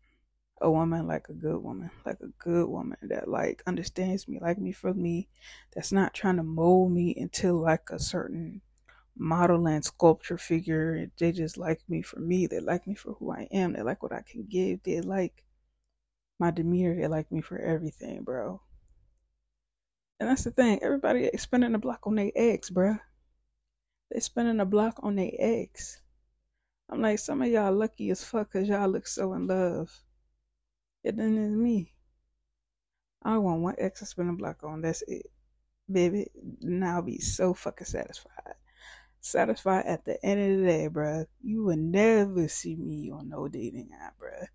[0.60, 4.58] a woman like a good woman, like a good woman that like understands me, like
[4.58, 5.28] me for me,
[5.74, 8.62] that's not trying to mold me into like a certain
[9.16, 11.10] model and sculpture figure.
[11.18, 12.46] They just like me for me.
[12.46, 13.72] They like me for who I am.
[13.72, 14.82] They like what I can give.
[14.82, 15.44] They like
[16.38, 16.94] my demeanor.
[16.94, 18.60] They like me for everything, bro.
[20.20, 20.82] And that's the thing.
[20.82, 22.96] Everybody is spending a block on their eggs, bro.
[24.10, 26.00] They spending a block on their eggs.
[26.88, 29.90] I'm like, some of y'all lucky as fuck because y'all look so in love.
[31.04, 31.92] And then it's me.
[33.22, 34.82] I want one X to spend a block on.
[34.82, 35.26] That's it.
[35.90, 36.28] Baby,
[36.60, 38.54] now I'll be so fucking satisfied.
[39.26, 41.26] Satisfied at the end of the day, bruh.
[41.42, 44.46] You would never see me on no dating app, bruh.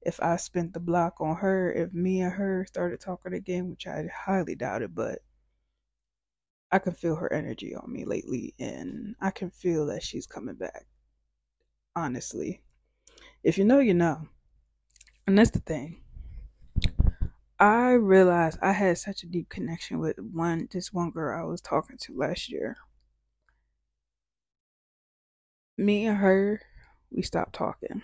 [0.00, 3.86] If I spent the block on her, if me and her started talking again, which
[3.86, 5.20] I highly doubt it, but
[6.72, 10.56] I can feel her energy on me lately, and I can feel that she's coming
[10.56, 10.86] back.
[11.94, 12.62] Honestly,
[13.44, 14.26] if you know, you know.
[15.28, 16.02] And that's the thing.
[17.60, 21.60] I realized I had such a deep connection with one this one girl I was
[21.60, 22.76] talking to last year.
[25.78, 26.60] Me and her,
[27.10, 28.02] we stopped talking.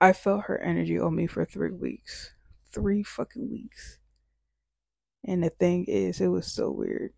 [0.00, 2.34] I felt her energy on me for three weeks.
[2.72, 3.98] Three fucking weeks.
[5.24, 7.14] And the thing is, it was so weird.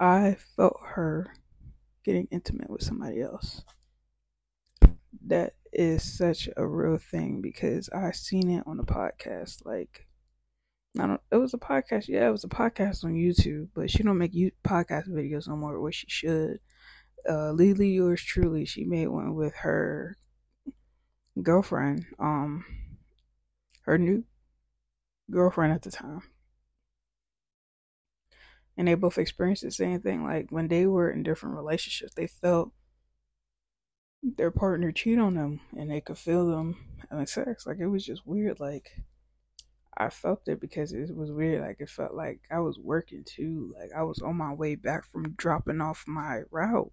[0.00, 1.34] I felt her
[2.04, 3.62] getting intimate with somebody else.
[5.26, 9.66] That is such a real thing because I seen it on a podcast.
[9.66, 10.06] Like,
[10.98, 11.20] I don't.
[11.30, 12.08] It was a podcast.
[12.08, 15.56] Yeah, it was a podcast on YouTube, but she don't make you podcast videos no
[15.56, 16.60] more, which she should.
[17.28, 20.16] Uh, Lily, yours truly, she made one with her
[21.42, 22.64] girlfriend, um,
[23.82, 24.24] her new
[25.30, 26.22] girlfriend at the time
[28.76, 30.24] and they both experienced the same thing.
[30.24, 32.72] Like when they were in different relationships, they felt
[34.22, 36.76] their partner cheat on them and they could feel them
[37.10, 37.66] having sex.
[37.66, 38.60] Like it was just weird.
[38.60, 38.90] Like
[39.96, 41.62] I felt it because it was weird.
[41.62, 43.74] Like it felt like I was working too.
[43.78, 46.92] Like I was on my way back from dropping off my route.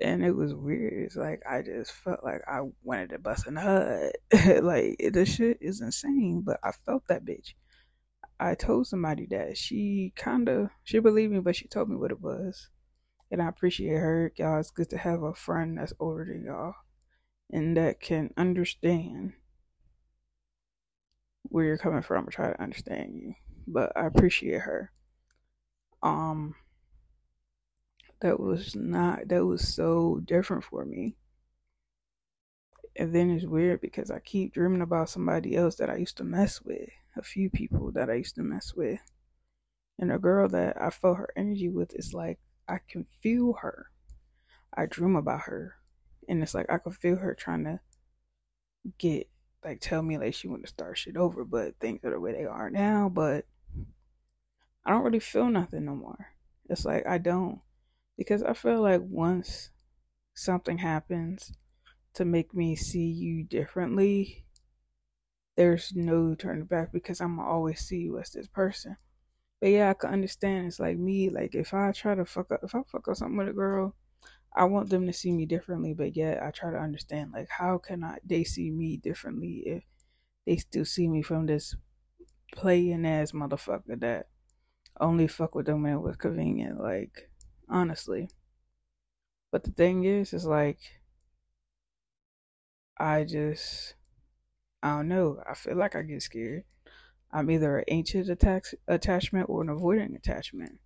[0.00, 1.04] And it was weird.
[1.04, 4.16] It's like I just felt like I wanted to bust a nut.
[4.62, 7.54] like the shit is insane, but I felt that bitch.
[8.38, 12.12] I told somebody that she kind of she believed me, but she told me what
[12.12, 12.70] it was,
[13.30, 14.32] and I appreciate her.
[14.36, 16.74] Y'all, it's good to have a friend that's older than y'all
[17.52, 19.32] and that can understand
[21.42, 23.34] where you're coming from or try to understand you.
[23.66, 24.92] But I appreciate her.
[26.02, 26.54] Um,
[28.20, 31.16] that was not that was so different for me.
[32.96, 36.24] And then it's weird because I keep dreaming about somebody else that I used to
[36.24, 39.00] mess with a few people that I used to mess with.
[39.98, 43.86] And a girl that I felt her energy with is like I can feel her.
[44.74, 45.76] I dream about her.
[46.28, 47.80] And it's like I can feel her trying to
[48.98, 49.28] get
[49.64, 52.32] like tell me like she want to start shit over, but things are the way
[52.32, 53.46] they are now, but
[54.84, 56.28] I don't really feel nothing no more.
[56.68, 57.60] It's like I don't.
[58.20, 59.70] Because I feel like once
[60.34, 61.54] something happens
[62.12, 64.44] to make me see you differently,
[65.56, 68.98] there's no turning back because I'm always see you as this person.
[69.58, 70.66] But yeah, I can understand.
[70.66, 73.38] It's like me, like if I try to fuck up, if I fuck up something
[73.38, 73.94] with a girl,
[74.54, 75.94] I want them to see me differently.
[75.94, 79.82] But yet, I try to understand, like, how can I they see me differently if
[80.46, 81.74] they still see me from this
[82.54, 84.28] playing ass motherfucker that
[85.00, 86.78] only fuck with them when it was convenient.
[86.78, 87.30] Like,
[87.70, 88.28] honestly.
[89.50, 90.78] But the thing is, is like,
[92.98, 93.94] I just,
[94.82, 95.42] I don't know.
[95.48, 96.64] I feel like I get scared.
[97.32, 100.78] I'm either an anxious attachment or an avoiding attachment.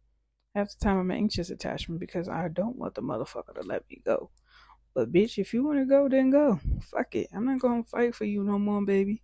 [0.54, 3.82] Half the time I'm an anxious attachment because I don't want the motherfucker to let
[3.90, 4.30] me go.
[4.94, 6.60] But bitch, if you want to go, then go.
[6.82, 7.28] Fuck it.
[7.34, 9.22] I'm not gonna fight for you no more, baby.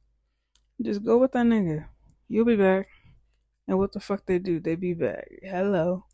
[0.82, 1.86] Just go with that nigga.
[2.28, 2.88] You'll be back.
[3.68, 4.58] And what the fuck they do?
[4.58, 5.28] They be back.
[5.42, 6.06] Hello.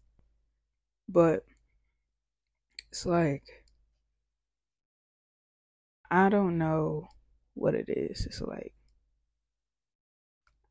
[1.08, 1.44] But
[2.90, 3.44] it's like
[6.10, 7.08] I don't know
[7.54, 8.26] what it is.
[8.26, 8.72] It's like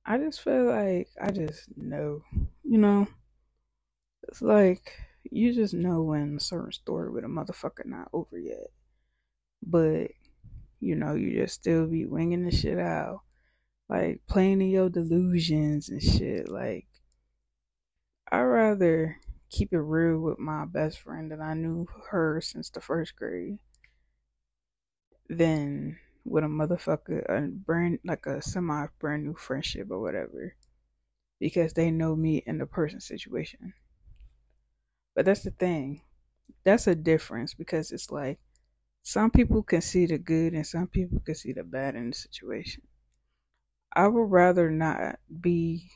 [0.05, 2.21] I just feel like I just know,
[2.63, 3.07] you know.
[4.27, 4.91] It's like
[5.23, 8.71] you just know when a certain story with a motherfucker not over yet,
[9.63, 10.11] but
[10.79, 13.21] you know you just still be winging the shit out,
[13.89, 16.49] like playing in your delusions and shit.
[16.49, 16.87] Like
[18.31, 19.17] I rather
[19.55, 23.57] keep it real with my best friend that I knew her since the first grade
[25.29, 30.55] than with a motherfucker, a brand like a semi brand new friendship or whatever,
[31.39, 33.73] because they know me in the person situation.
[35.15, 36.01] But that's the thing,
[36.65, 38.39] that's a difference because it's like
[39.03, 42.15] some people can see the good and some people can see the bad in the
[42.15, 42.83] situation.
[43.95, 45.89] I would rather not be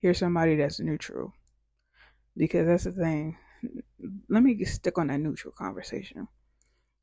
[0.00, 1.32] hear somebody that's neutral
[2.38, 3.36] because that's the thing.
[4.30, 6.28] Let me stick on that neutral conversation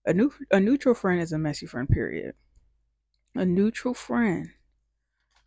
[0.06, 1.90] a new a neutral friend is a messy friend.
[1.90, 2.36] Period.
[3.36, 4.50] A neutral friend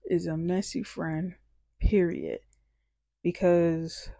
[0.04, 1.34] is a messy friend.
[1.80, 2.40] Period.
[3.22, 4.10] Because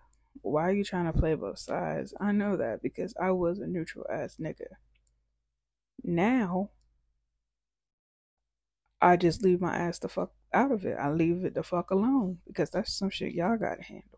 [0.43, 2.15] why are you trying to play both sides?
[2.21, 4.69] I know that because I was a neutral ass nigga.
[6.05, 6.71] Now
[9.01, 10.97] I just leave my ass the fuck out of it.
[11.01, 14.18] I leave it the fuck alone because that's some shit y'all gotta handle.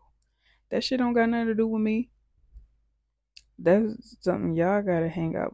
[0.71, 2.09] That shit don't got nothing to do with me.
[3.59, 5.53] That's something y'all gotta hang out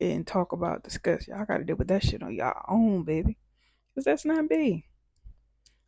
[0.00, 1.28] and talk about, discuss.
[1.28, 3.38] Y'all got to deal with that shit on y'all own, baby.
[3.90, 4.86] Because that's not me.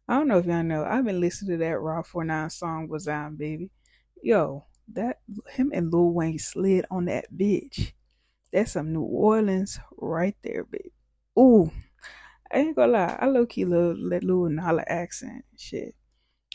[0.09, 0.85] I don't know if y'all know.
[0.85, 3.71] I've been listening to that Rob49 song, Was on, baby.
[4.23, 4.65] Yo,
[4.95, 7.93] that, him and Lil Wayne slid on that bitch.
[8.53, 10.93] That's some New Orleans right there, baby.
[11.39, 11.71] Ooh.
[12.51, 13.19] I ain't gonna lie.
[13.21, 15.95] I low key love that little NOLA accent shit.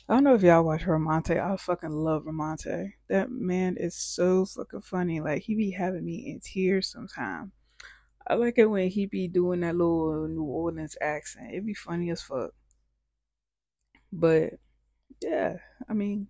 [0.10, 1.40] I don't know if y'all watch Ramonte.
[1.40, 2.92] I fucking love Ramonte.
[3.08, 5.22] That man is so fucking funny.
[5.22, 7.52] Like he be having me in tears sometimes.
[8.28, 11.54] I like it when he be doing that little New Orleans accent.
[11.54, 12.52] It be funny as fuck.
[14.12, 14.54] But
[15.22, 16.28] yeah, I mean,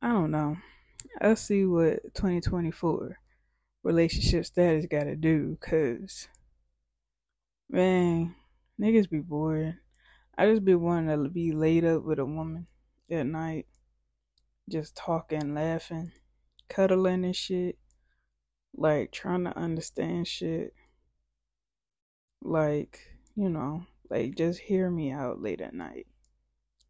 [0.00, 0.56] I don't know.
[1.20, 3.18] I'll see what 2024
[3.82, 5.58] relationship status got to do.
[5.60, 6.28] Cause
[7.68, 8.34] man,
[8.80, 9.76] niggas be bored.
[10.40, 12.68] I just be wanting to be laid up with a woman
[13.10, 13.66] at night,
[14.68, 16.12] just talking, laughing,
[16.68, 17.76] cuddling and shit,
[18.72, 20.74] like trying to understand shit.
[22.40, 23.00] Like,
[23.34, 26.06] you know, like just hear me out late at night.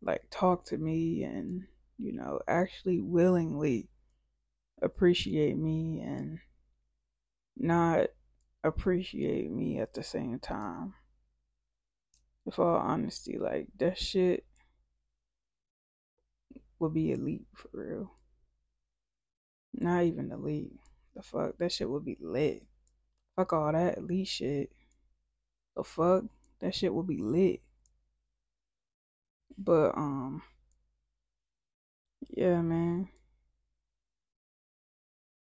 [0.03, 1.63] Like talk to me and,
[1.97, 3.89] you know, actually willingly
[4.83, 6.39] appreciate me and
[7.57, 8.09] not
[8.63, 10.93] appreciate me at the same time
[12.49, 14.43] with all honesty, like that shit
[16.79, 18.11] would be elite for real.
[19.75, 20.73] Not even elite.
[21.15, 22.65] The fuck, that shit would be lit.
[23.37, 24.71] Fuck all that elite shit.
[25.77, 26.25] The fuck,
[26.61, 27.61] that shit would be lit.
[29.59, 30.41] But um,
[32.31, 33.11] yeah, man.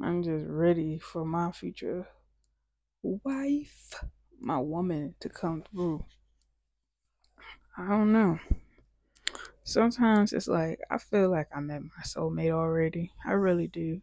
[0.03, 2.07] I'm just ready for my future
[3.03, 4.05] wife,
[4.39, 6.05] my woman, to come through.
[7.81, 8.39] I don't know.
[9.65, 13.11] Sometimes it's like I feel like I met my soulmate already.
[13.25, 14.03] I really do.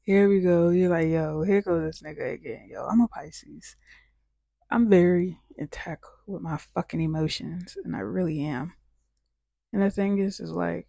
[0.00, 0.70] Here we go.
[0.70, 2.68] You're like, yo, here goes this nigga again.
[2.70, 3.76] Yo, I'm a Pisces.
[4.70, 8.72] I'm very in intact with my fucking emotions, and I really am.
[9.74, 10.88] And the thing is, is like,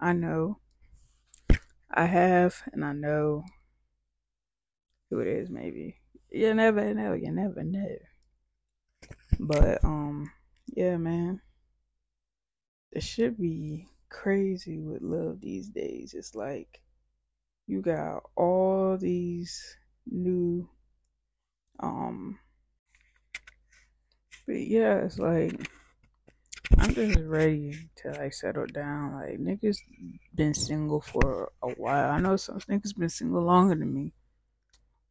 [0.00, 0.58] I know,
[1.92, 3.44] I have, and I know
[5.10, 5.48] who it is.
[5.48, 5.94] Maybe
[6.28, 7.12] you never know.
[7.12, 7.98] You never know.
[9.38, 10.32] But um,
[10.66, 11.40] yeah, man
[12.92, 16.14] it should be crazy with love these days.
[16.14, 16.80] It's like
[17.66, 19.76] you got all these
[20.06, 20.68] new
[21.80, 22.38] um
[24.46, 25.70] but yeah, it's like
[26.78, 29.12] I'm just ready to like settle down.
[29.12, 29.78] Like niggas
[30.34, 32.10] been single for a while.
[32.10, 34.12] I know some niggas been single longer than me.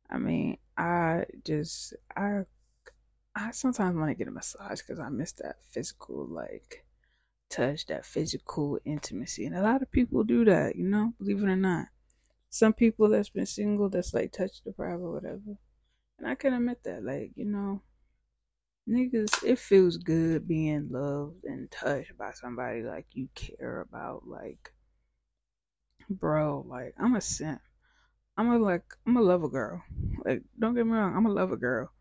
[0.10, 2.46] I mean, I just I
[3.36, 6.84] I sometimes want to get a massage because I miss that physical like
[7.50, 10.76] touch, that physical intimacy, and a lot of people do that.
[10.76, 11.88] You know, believe it or not.
[12.50, 15.58] Some people that's been single that's like touch deprived or whatever,
[16.18, 17.04] and I can admit that.
[17.04, 17.82] Like you know,
[18.90, 24.28] niggas, it feels good being loved and touched by somebody like you care about.
[24.28, 24.72] Like,
[26.10, 27.62] bro, like I'm a simp.
[28.38, 29.84] I'm a like I'm a lover girl.
[30.24, 31.92] Like, don't get me wrong, I'm a lover girl,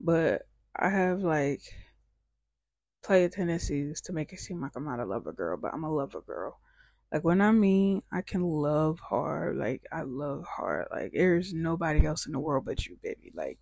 [0.00, 0.42] but
[0.74, 1.62] I have like
[3.04, 5.94] player tendencies to make it seem like I'm not a lover girl, but I'm a
[5.94, 6.58] lover girl.
[7.12, 10.88] Like when I mean I can love hard, like I love hard.
[10.90, 13.30] Like there's nobody else in the world but you, baby.
[13.34, 13.58] Like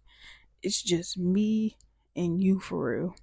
[0.62, 1.76] it's just me
[2.16, 3.14] and you for real.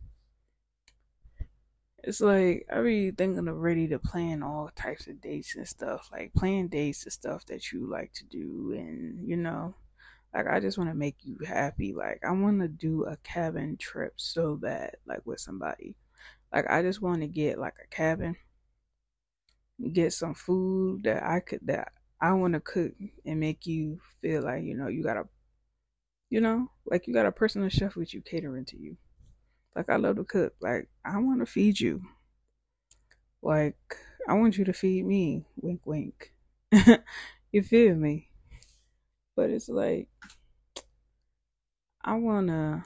[2.03, 6.09] It's like I be thinking of ready to plan all types of dates and stuff.
[6.11, 9.74] Like plan dates and stuff that you like to do and you know.
[10.34, 11.93] Like I just want to make you happy.
[11.93, 15.95] Like I want to do a cabin trip so bad, like with somebody.
[16.53, 18.35] Like I just want to get like a cabin,
[19.93, 21.91] get some food that I could that
[22.21, 22.93] I want to cook
[23.25, 25.23] and make you feel like you know you got a,
[26.29, 28.97] you know, like you got a personal chef with you catering to you.
[29.75, 30.53] Like I love to cook.
[30.59, 32.01] Like I want to feed you.
[33.41, 33.77] Like
[34.27, 35.45] I want you to feed me.
[35.61, 36.33] Wink, wink.
[37.51, 38.29] you feel me?
[39.35, 40.07] But it's like
[42.03, 42.85] I wanna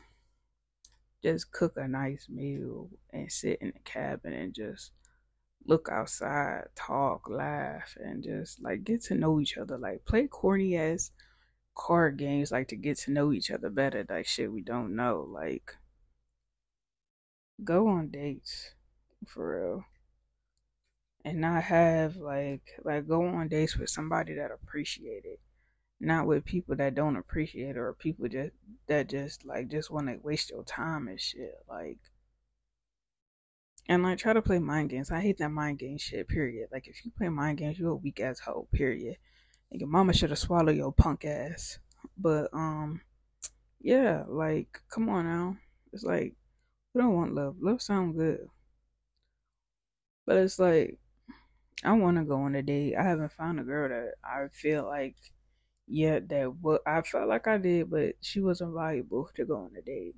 [1.23, 4.91] just cook a nice meal and sit in the cabin and just
[5.65, 9.77] look outside, talk, laugh, and just like get to know each other.
[9.77, 11.11] Like play corny ass
[11.75, 14.05] card games, like to get to know each other better.
[14.07, 15.27] Like shit we don't know.
[15.29, 15.75] Like
[17.63, 18.71] go on dates
[19.25, 19.85] for real.
[21.25, 25.39] And not have like like go on dates with somebody that appreciate it
[26.03, 28.51] not with people that don't appreciate or people just
[28.87, 31.97] that just like just want to waste your time and shit like
[33.87, 35.11] and like try to play mind games.
[35.11, 36.69] I hate that mind game shit period.
[36.71, 39.17] Like if you play mind games you're a weak ass hoe period.
[39.71, 41.79] And your mama should have swallowed your punk ass.
[42.17, 43.01] But um
[43.81, 45.57] yeah like come on now.
[45.93, 46.33] It's like
[46.93, 47.55] we don't want love.
[47.61, 48.47] Love sound good.
[50.25, 50.97] But it's like
[51.85, 52.95] i want to go on a date.
[52.95, 55.15] I haven't found a girl that i feel like
[55.87, 59.71] yeah, that what I felt like I did, but she wasn't valuable to go on
[59.77, 60.15] a date.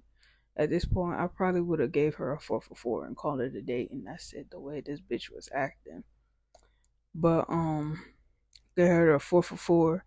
[0.57, 3.41] At this point, I probably would have gave her a four for four and called
[3.41, 4.51] it a date, and that's it.
[4.51, 6.03] The way this bitch was acting,
[7.13, 8.01] but um,
[8.78, 10.05] get her a four for four,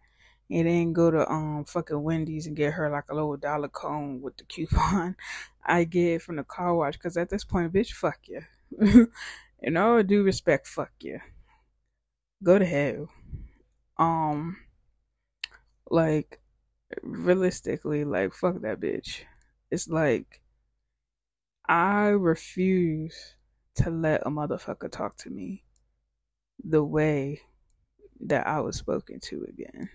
[0.51, 4.21] and then go to um fucking Wendy's and get her like a little dollar cone
[4.23, 5.17] with the coupon
[5.65, 6.95] I get from the car wash.
[6.95, 8.43] Because at this point, bitch, fuck you.
[9.61, 11.21] In all due respect, fuck you.
[12.43, 13.09] Go to hell.
[13.99, 14.57] Um
[15.91, 16.41] like,
[17.03, 19.21] realistically, like, fuck that bitch.
[19.71, 20.41] It's like,
[21.69, 23.35] I refuse
[23.77, 25.65] to let a motherfucker talk to me
[26.65, 27.43] the way
[28.21, 29.91] that I was spoken to again.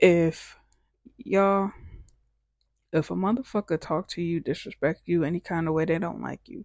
[0.00, 0.56] If
[1.16, 1.70] y'all,
[2.92, 6.40] if a motherfucker talk to you, disrespect you any kind of way, they don't like
[6.46, 6.64] you.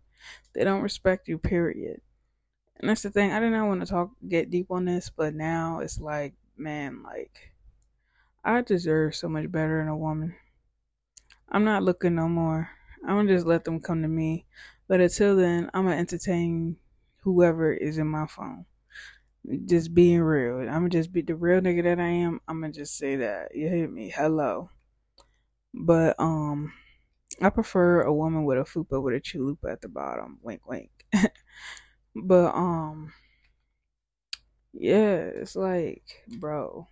[0.54, 2.00] They don't respect you, period.
[2.80, 3.32] And that's the thing.
[3.32, 7.04] I did not want to talk, get deep on this, but now it's like man,
[7.04, 7.54] like,
[8.44, 10.36] I deserve so much better in a woman.
[11.50, 12.70] I'm not looking no more.
[13.06, 14.46] I'm gonna just let them come to me.
[14.88, 16.78] But until then, I'm gonna entertain
[17.22, 18.66] whoever is in my phone.
[19.66, 20.60] Just being real.
[20.62, 22.40] I'm gonna just be the real nigga that I am.
[22.48, 23.56] I'm gonna just say that.
[23.56, 24.10] You hear me?
[24.10, 24.70] Hello.
[25.74, 26.74] But um,
[27.42, 30.40] I prefer a woman with a fupa with a chalupa at the bottom.
[30.42, 30.92] Wink, wink.
[32.16, 33.12] but um,
[34.74, 36.88] yeah, it's like, bro.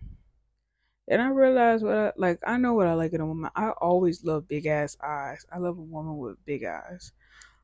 [1.08, 2.38] And I realized what I like.
[2.46, 3.50] I know what I like in a woman.
[3.56, 5.44] I always love big ass eyes.
[5.52, 7.12] I love a woman with big eyes.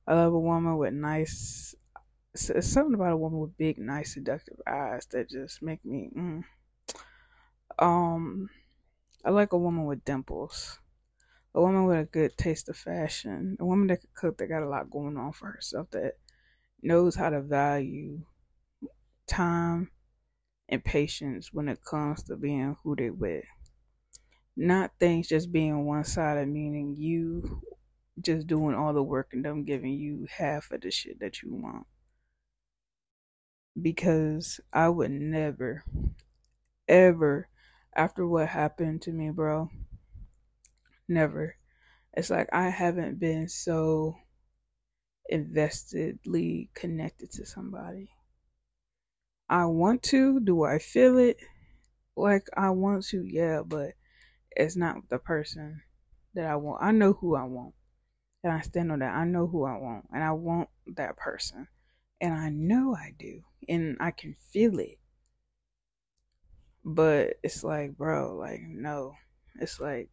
[0.06, 1.74] I love a woman with nice.
[2.34, 6.10] It's something about a woman with big, nice, seductive eyes that just make me.
[6.16, 6.44] Mm.
[7.78, 8.50] Um,
[9.24, 10.80] I like a woman with dimples.
[11.54, 13.56] A woman with a good taste of fashion.
[13.60, 14.38] A woman that can cook.
[14.38, 15.90] That got a lot going on for herself.
[15.92, 16.14] That
[16.82, 18.20] knows how to value
[19.28, 19.90] time
[20.68, 23.44] and patience when it comes to being who they with.
[24.56, 27.62] Not things just being one sided, meaning you
[28.20, 31.54] just doing all the work and them giving you half of the shit that you
[31.54, 31.86] want.
[33.80, 35.84] Because I would never,
[36.88, 37.48] ever,
[37.94, 39.70] after what happened to me, bro,
[41.08, 41.54] never.
[42.14, 44.16] It's like I haven't been so
[45.28, 48.10] investedly connected to somebody.
[49.48, 50.40] I want to.
[50.40, 51.38] Do I feel it?
[52.16, 53.92] Like I want to, yeah, but
[54.50, 55.82] it's not the person
[56.34, 56.82] that I want.
[56.82, 57.74] I know who I want.
[58.44, 59.14] And I stand on that.
[59.14, 60.06] I know who I want.
[60.12, 61.68] And I want that person.
[62.20, 63.42] And I know I do.
[63.68, 64.98] And I can feel it.
[66.84, 69.14] But it's like, bro, like, no.
[69.60, 70.10] It's like,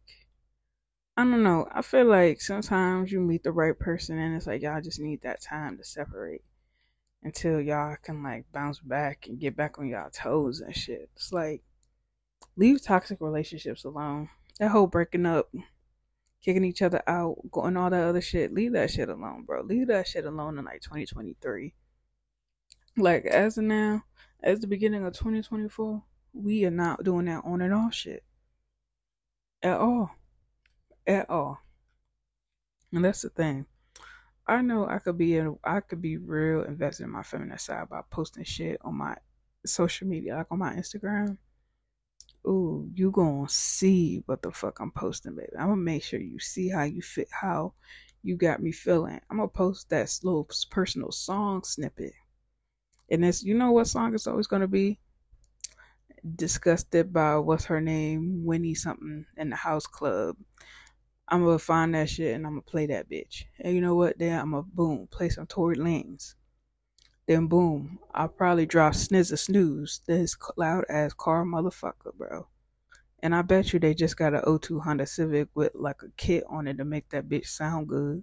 [1.16, 1.66] I don't know.
[1.72, 5.22] I feel like sometimes you meet the right person and it's like y'all just need
[5.22, 6.42] that time to separate
[7.22, 11.10] until y'all can like bounce back and get back on y'all toes and shit.
[11.16, 11.62] It's like
[12.56, 14.28] leave toxic relationships alone.
[14.58, 15.50] That whole breaking up,
[16.42, 18.54] kicking each other out, going all that other shit.
[18.54, 19.62] Leave that shit alone, bro.
[19.62, 21.74] Leave that shit alone in like 2023.
[22.96, 24.04] Like as of now,
[24.42, 26.02] as the beginning of 2024,
[26.32, 28.24] we are not doing that on and off shit
[29.62, 30.10] at all
[31.06, 31.58] at all.
[32.92, 33.66] And that's the thing.
[34.48, 37.88] I know I could be a, I could be real invested in my feminine side
[37.88, 39.16] by posting shit on my
[39.64, 41.36] social media, like on my Instagram.
[42.46, 45.48] Ooh, you gonna see what the fuck I'm posting, baby.
[45.58, 47.74] I'm gonna make sure you see how you fit, how
[48.22, 49.20] you got me feeling.
[49.28, 52.12] I'm gonna post that slow personal song snippet,
[53.10, 55.00] and it's you know what song is always gonna be.
[56.36, 60.36] Disgusted by what's her name, Winnie something in the house club.
[61.28, 63.44] I'm gonna find that shit and I'm gonna play that bitch.
[63.60, 64.18] And you know what?
[64.18, 66.34] Then I'm gonna boom, play some Tory Lanez.
[67.26, 72.46] Then boom, I'll probably drop Snizz Snizza Snooze, this loud ass car motherfucker, bro.
[73.22, 76.44] And I bet you they just got a 02 Honda Civic with like a kit
[76.48, 78.22] on it to make that bitch sound good.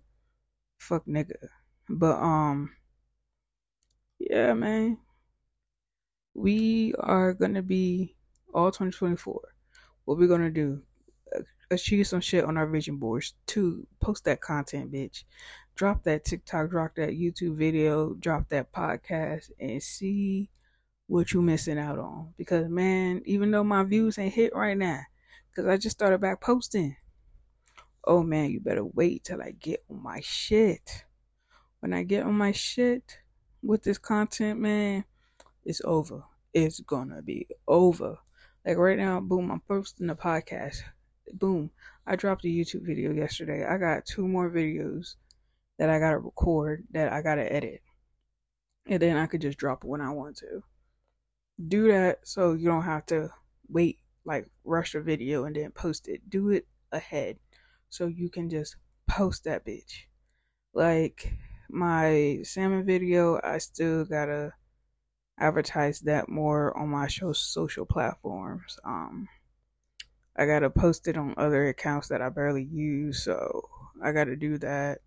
[0.79, 1.47] Fuck nigga.
[1.89, 2.71] But um
[4.19, 4.97] yeah, man.
[6.33, 8.15] We are gonna be
[8.53, 9.41] all 2024.
[10.05, 10.81] What we gonna do?
[11.73, 13.33] Achieve some shit on our vision boards.
[13.47, 15.23] to post that content, bitch.
[15.75, 20.49] Drop that TikTok, drop that YouTube video, drop that podcast, and see
[21.07, 22.33] what you missing out on.
[22.37, 25.01] Because man, even though my views ain't hit right now,
[25.49, 26.95] because I just started back posting.
[28.05, 31.05] Oh man, you better wait till I get on my shit.
[31.79, 33.19] When I get on my shit
[33.61, 35.05] with this content, man,
[35.65, 36.23] it's over.
[36.53, 38.17] It's gonna be over.
[38.65, 40.77] Like right now, boom, I'm posting a podcast
[41.31, 41.71] boom,
[42.05, 43.65] I dropped a YouTube video yesterday.
[43.65, 45.15] I got two more videos
[45.79, 47.81] that I gotta record that I gotta edit.
[48.87, 50.63] And then I could just drop it when I want to.
[51.67, 53.29] Do that so you don't have to
[53.69, 56.29] wait, like rush a video and then post it.
[56.29, 57.37] Do it ahead
[57.89, 58.75] so you can just
[59.07, 60.05] post that bitch.
[60.73, 61.33] Like
[61.69, 64.53] my salmon video, I still gotta
[65.39, 68.77] advertise that more on my show social platforms.
[68.83, 69.27] Um
[70.35, 73.69] I gotta post it on other accounts that I barely use, so
[74.01, 74.99] I gotta do that.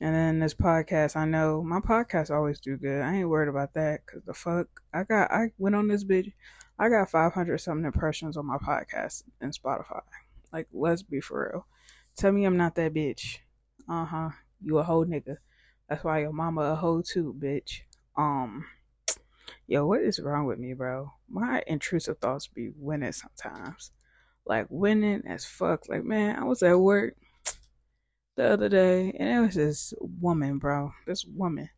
[0.00, 3.02] And then this podcast, I know my podcast always do good.
[3.02, 5.30] I ain't worried about that because the fuck I got.
[5.30, 6.32] I went on this bitch.
[6.78, 10.00] I got 500 something impressions on my podcast in Spotify.
[10.54, 11.66] Like, let's be for real.
[12.16, 13.38] Tell me I'm not that bitch.
[13.86, 14.30] Uh huh.
[14.62, 15.36] You a whole nigga.
[15.86, 17.80] That's why your mama a hoe too, bitch.
[18.16, 18.64] Um,
[19.66, 21.12] yo, what is wrong with me, bro?
[21.28, 23.90] My intrusive thoughts be winning sometimes
[24.50, 25.88] like winning as fuck.
[25.88, 27.14] Like, man, I was at work
[28.36, 30.92] the other day and it was this woman, bro.
[31.06, 31.70] This woman.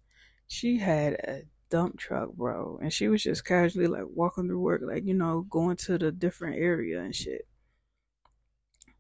[0.49, 2.79] She had a dump truck, bro.
[2.83, 6.11] And she was just casually like walking through work, like, you know, going to the
[6.11, 7.47] different area and shit.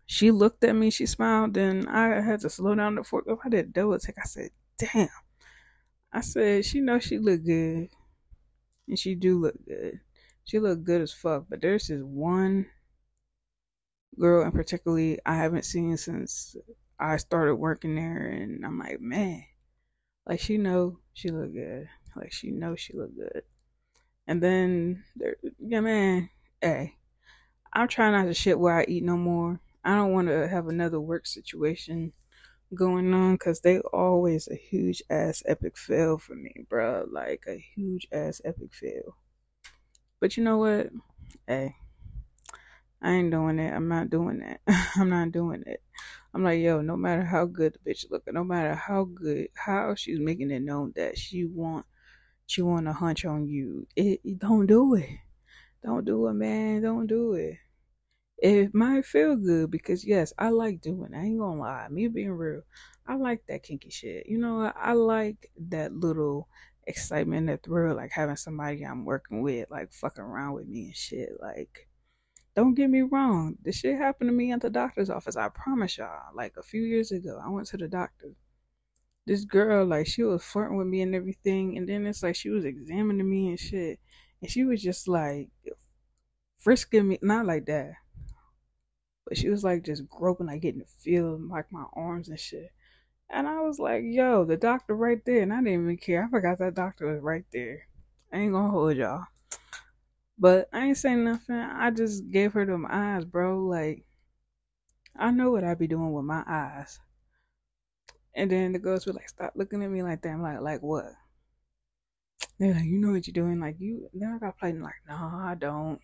[0.04, 3.24] She looked at me, she smiled, then I had to slow down the fork.
[3.42, 4.18] I did double take.
[4.18, 5.08] I said, damn.
[6.12, 7.88] I said, she knows she look good.
[8.86, 10.00] And she do look good.
[10.44, 11.46] She look good as fuck.
[11.48, 12.66] But there's this one
[14.18, 16.56] girl and particularly I haven't seen since
[16.98, 19.44] I started working there and I'm like, man,
[20.26, 21.88] like she know she look good.
[22.16, 23.42] Like she know she look good.
[24.26, 26.96] And then there yeah man, hey.
[27.72, 29.58] I'm trying not to shit where I eat no more.
[29.84, 32.12] I don't want to have another work situation
[32.74, 37.06] going on because they always a huge ass epic fail for me, bro.
[37.10, 39.16] Like a huge ass epic fail.
[40.20, 40.90] But you know what?
[41.46, 41.76] Hey,
[43.02, 43.72] I ain't doing it.
[43.72, 44.60] I'm not doing that.
[44.96, 45.82] I'm not doing it.
[46.32, 49.94] I'm like, yo, no matter how good the bitch looking, no matter how good, how
[49.96, 51.84] she's making it known that she want,
[52.46, 53.88] she want to hunch on you.
[53.96, 55.10] It, it, don't do it.
[55.84, 56.82] Don't do it, man.
[56.82, 57.56] Don't do it.
[58.38, 61.12] It might feel good because yes, I like doing.
[61.12, 61.16] It.
[61.16, 61.88] I ain't gonna lie.
[61.90, 62.62] Me being real,
[63.06, 64.26] I like that kinky shit.
[64.26, 66.48] You know, I like that little
[66.86, 70.86] excitement, and that thrill, like having somebody I'm working with, like fucking around with me
[70.86, 71.88] and shit, like
[72.54, 73.56] don't get me wrong.
[73.62, 75.36] This shit happened to me at the doctor's office.
[75.36, 76.34] I promise y'all.
[76.34, 78.34] Like a few years ago, I went to the doctor
[79.26, 81.76] this girl, like, she was flirting with me and everything.
[81.76, 84.00] And then it's like she was examining me and shit.
[84.40, 85.48] And she was just like
[86.58, 87.92] frisking me, not like that.
[89.26, 92.70] But she was like just groping, like getting to feel like my arms and shit.
[93.30, 95.42] And I was like, yo, the doctor right there.
[95.42, 96.24] And I didn't even care.
[96.24, 97.86] I forgot that doctor was right there.
[98.32, 99.26] I ain't gonna hold y'all.
[100.42, 101.54] But I ain't saying nothing.
[101.54, 103.60] I just gave her them eyes, bro.
[103.60, 104.04] Like,
[105.16, 106.98] I know what I be doing with my eyes.
[108.34, 110.30] And then the girls were like, stop looking at me like that.
[110.30, 111.12] I'm like, like what?
[112.58, 113.60] They're like, you know what you're doing.
[113.60, 116.00] Like, you, then I got playing like, nah, I don't.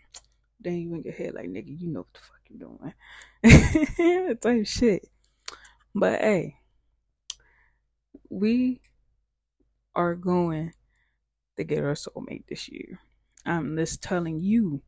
[0.60, 2.94] Then you in your head like, nigga, you know what the fuck
[3.42, 3.56] you
[4.22, 4.36] doing.
[4.40, 5.08] Type shit.
[5.96, 6.58] But hey,
[8.30, 8.82] we
[9.96, 10.74] are going
[11.56, 13.00] to get our soulmate this year.
[13.48, 14.82] I'm just telling you,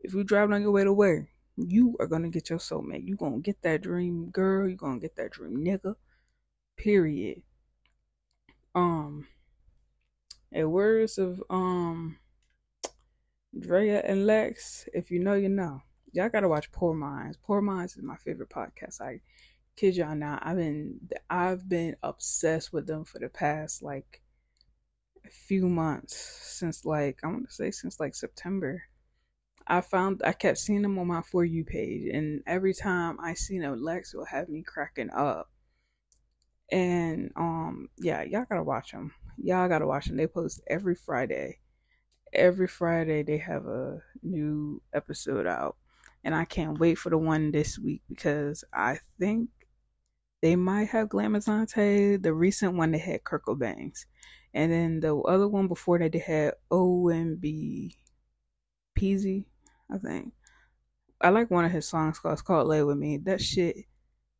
[0.00, 3.06] if you driving on your way to where, you are gonna get your soulmate.
[3.06, 4.68] You gonna get that dream girl.
[4.68, 5.94] You gonna get that dream nigga.
[6.76, 7.42] Period.
[8.74, 9.28] Um,
[10.50, 12.18] in words of um
[13.58, 15.82] Drea and Lex, if you know, you know.
[16.12, 17.38] Y'all gotta watch Poor Minds.
[17.42, 19.00] Poor Minds is my favorite podcast.
[19.00, 19.20] I
[19.76, 20.44] kid y'all not.
[20.44, 21.00] I've been
[21.30, 24.22] I've been obsessed with them for the past like
[25.26, 28.82] a few months since like I want to say since like September.
[29.66, 33.34] I found I kept seeing them on my for you page, and every time I
[33.34, 35.48] see them, Lex will have me cracking up.
[36.70, 39.12] And um, yeah, y'all gotta watch them.
[39.38, 40.16] Y'all gotta watch them.
[40.16, 41.58] They post every Friday.
[42.32, 45.76] Every Friday they have a new episode out,
[46.24, 49.50] and I can't wait for the one this week because I think
[50.40, 52.20] they might have Glamazante.
[52.20, 54.06] The recent one they had Kirk Bangz,
[54.54, 57.94] and then the other one before that they had OMB
[58.98, 59.46] Peezy,
[59.90, 60.32] I think.
[61.20, 63.16] I like one of his songs called it's called Lay With Me.
[63.18, 63.76] That shit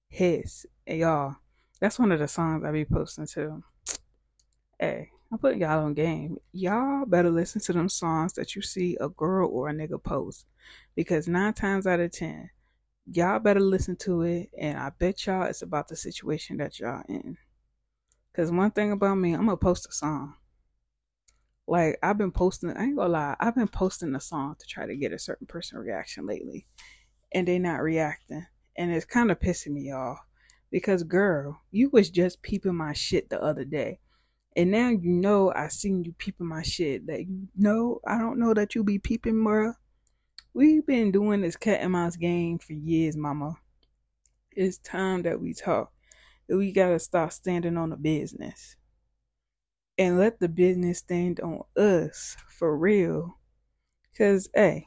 [0.08, 0.66] hits.
[0.86, 1.36] Y'all,
[1.80, 3.62] that's one of the songs I be posting to.
[4.78, 6.38] Hey, I'm putting y'all on game.
[6.52, 10.44] Y'all better listen to them songs that you see a girl or a nigga post.
[10.94, 12.50] Because nine times out of ten,
[13.10, 17.02] y'all better listen to it and I bet y'all it's about the situation that y'all
[17.08, 17.38] in.
[18.34, 20.34] Cause one thing about me, I'm gonna post a song.
[21.66, 24.86] Like I've been posting I ain't gonna lie, I've been posting a song to try
[24.86, 26.66] to get a certain person reaction lately.
[27.32, 28.46] And they not reacting.
[28.76, 30.18] And it's kinda pissing me off.
[30.70, 34.00] Because girl, you was just peeping my shit the other day.
[34.56, 37.06] And now you know I seen you peeping my shit.
[37.06, 39.74] That you know I don't know that you be peeping, bruh.
[40.54, 43.56] We've been doing this cat and mouse game for years, mama.
[44.50, 45.92] It's time that we talk.
[46.48, 48.76] We gotta stop standing on the business.
[49.98, 53.38] And let the business stand on us for real.
[54.16, 54.86] Cause hey,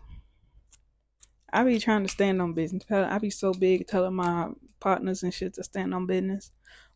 [1.53, 2.83] I be trying to stand on business.
[2.89, 4.49] I be so big telling my
[4.79, 6.51] partners and shit to stand on business.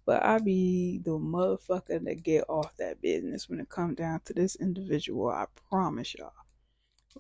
[0.05, 4.33] But I be the motherfucker that get off that business when it come down to
[4.33, 5.29] this individual.
[5.29, 6.31] I promise y'all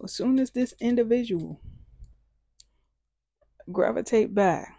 [0.03, 1.59] as soon as this individual
[3.71, 4.78] gravitate back,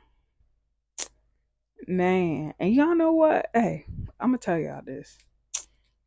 [1.87, 3.51] man, and y'all know what?
[3.55, 3.87] Hey,
[4.19, 5.19] I'm gonna tell y'all this.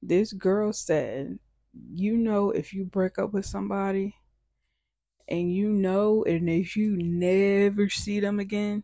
[0.02, 1.40] This girl said,
[1.94, 4.16] you know, if you break up with somebody
[5.28, 8.84] and you know, and if you never see them again,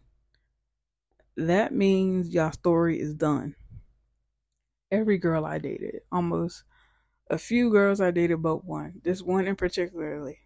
[1.37, 3.55] that means your story is done.
[4.91, 6.63] Every girl I dated, almost
[7.29, 9.01] a few girls I dated, but one.
[9.03, 10.39] This one in particularly.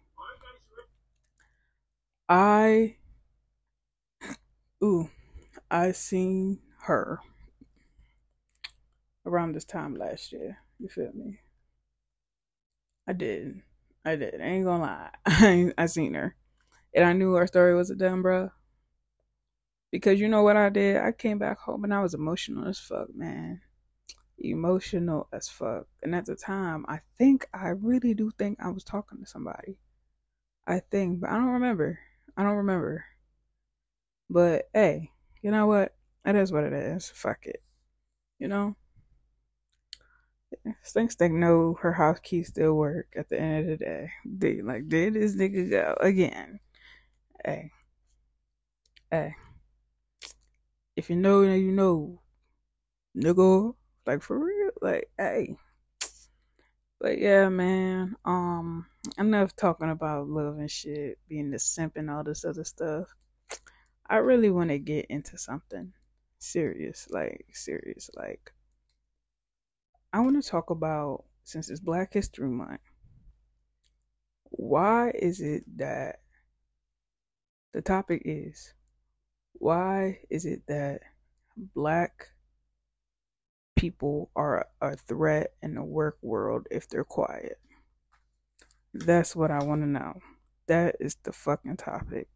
[2.28, 2.96] I
[4.82, 5.10] ooh,
[5.70, 7.20] I seen her
[9.26, 10.58] around this time last year.
[10.78, 11.40] You feel me?
[13.08, 13.62] I did.
[14.04, 14.40] I did.
[14.40, 15.10] I ain't gonna lie.
[15.26, 16.34] I, I seen her.
[16.94, 18.50] And I knew her story was a dumb bro.
[19.90, 20.96] Because you know what I did?
[20.96, 23.60] I came back home and I was emotional as fuck, man
[24.38, 25.86] emotional as fuck.
[26.02, 29.78] And at the time, I think I really do think I was talking to somebody.
[30.66, 31.98] I think, but I don't remember.
[32.36, 33.04] I don't remember.
[34.30, 35.10] But hey,
[35.44, 35.94] you know what?
[36.24, 37.12] It is what it is.
[37.14, 37.62] Fuck it.
[38.38, 38.76] You know?
[40.82, 44.10] Stinks they know her house keys still work at the end of the day.
[44.24, 46.60] They like did this nigga go again.
[47.44, 47.72] Hey.
[49.10, 49.34] Hey.
[50.96, 52.22] If you know, you know.
[53.14, 53.74] Nigga.
[54.06, 55.56] Like for real, like hey.
[57.00, 58.16] But yeah, man.
[58.24, 58.86] Um,
[59.18, 63.08] enough talking about love and shit, being the simp and all this other stuff.
[64.08, 65.92] I really want to get into something
[66.38, 68.52] serious, like serious, like.
[70.12, 72.80] I want to talk about since it's Black History Month.
[74.50, 76.20] Why is it that
[77.72, 78.72] the topic is
[79.54, 81.00] why is it that
[81.74, 82.28] black
[83.76, 87.58] people are a threat in the work world if they're quiet?
[88.92, 90.20] That's what I want to know.
[90.66, 92.28] That is the fucking topic.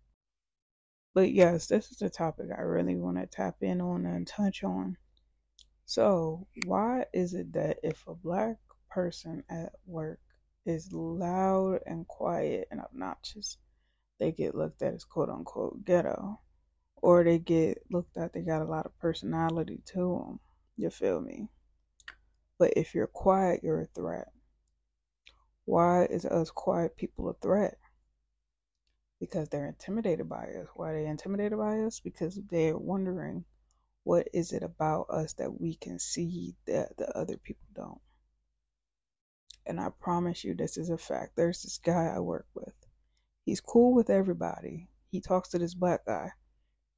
[1.18, 4.62] But yes, this is the topic I really want to tap in on and touch
[4.62, 4.96] on.
[5.84, 8.58] So, why is it that if a black
[8.88, 10.20] person at work
[10.64, 13.58] is loud and quiet and obnoxious,
[14.20, 16.38] they get looked at as quote unquote ghetto?
[17.02, 20.40] Or they get looked at, they got a lot of personality to them.
[20.76, 21.48] You feel me?
[22.60, 24.28] But if you're quiet, you're a threat.
[25.64, 27.76] Why is us quiet people a threat?
[29.20, 30.68] Because they're intimidated by us.
[30.74, 32.00] Why are they intimidated by us?
[32.00, 33.44] Because they're wondering
[34.04, 38.00] what is it about us that we can see that the other people don't.
[39.66, 41.32] And I promise you, this is a fact.
[41.36, 42.72] There's this guy I work with.
[43.44, 44.88] He's cool with everybody.
[45.10, 46.32] He talks to this black guy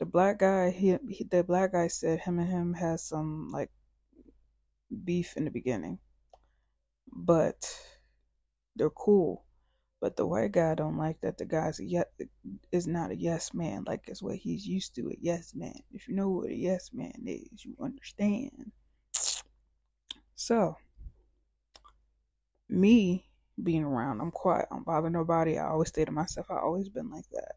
[0.01, 3.71] the black guy he, he, the black guy said him and him has some like
[5.05, 5.99] beef in the beginning
[7.13, 7.71] but
[8.75, 9.45] they're cool
[10.01, 12.11] but the white guy don't like that the guy's a yet
[12.73, 16.09] is not a yes man like it's what he's used to a yes man if
[16.09, 18.73] you know what a yes man is you understand
[20.35, 20.77] so
[22.69, 23.27] me
[23.63, 26.89] being around i'm quiet i don't bother nobody i always stay to myself i always
[26.89, 27.57] been like that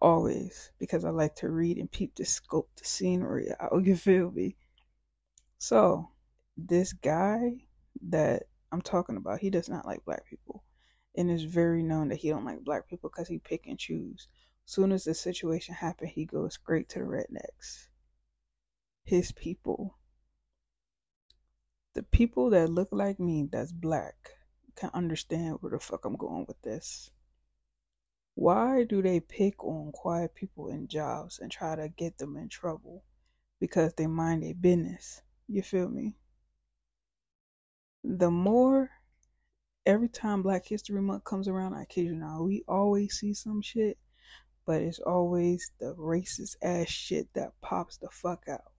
[0.00, 3.84] always because I like to read and peep the scope, the scenery out.
[3.84, 4.56] You feel me?
[5.58, 6.10] So,
[6.56, 7.66] this guy
[8.08, 10.62] that I'm talking about, he does not like black people.
[11.16, 14.28] And it's very known that he don't like black people because he pick and choose.
[14.66, 17.88] Soon as the situation happen, he goes straight to the rednecks.
[19.04, 19.96] His people.
[21.94, 24.14] The people that look like me, that's black,
[24.76, 27.10] can understand where the fuck I'm going with this.
[28.34, 32.48] Why do they pick on quiet people in jobs and try to get them in
[32.48, 33.02] trouble?
[33.58, 35.22] Because they mind their business.
[35.48, 36.14] You feel me?
[38.04, 38.90] The more
[39.88, 43.60] every time Black History Month comes around, I kid you not, we always see some
[43.60, 43.98] shit,
[44.66, 48.72] but it's always the racist ass shit that pops the fuck out.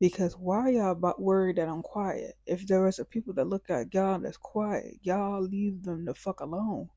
[0.00, 2.34] Because why y'all about worried that I'm quiet?
[2.44, 6.14] If there is a people that look at y'all that's quiet, y'all leave them the
[6.14, 6.88] fuck alone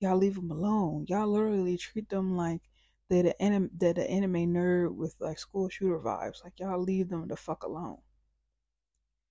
[0.00, 1.04] y'all leave them alone.
[1.08, 2.62] Y'all literally treat them like
[3.08, 6.42] they're the anime, they're the anime nerd with like school shooter vibes.
[6.42, 7.98] Like y'all leave them the fuck alone.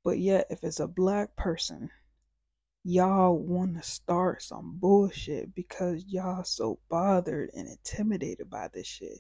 [0.03, 1.89] But yet, if it's a black person,
[2.83, 9.19] y'all want to start some bullshit because y'all so bothered and intimidated by this shit.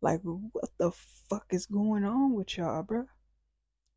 [0.00, 0.92] Like, what the
[1.28, 3.06] fuck is going on with y'all, bro?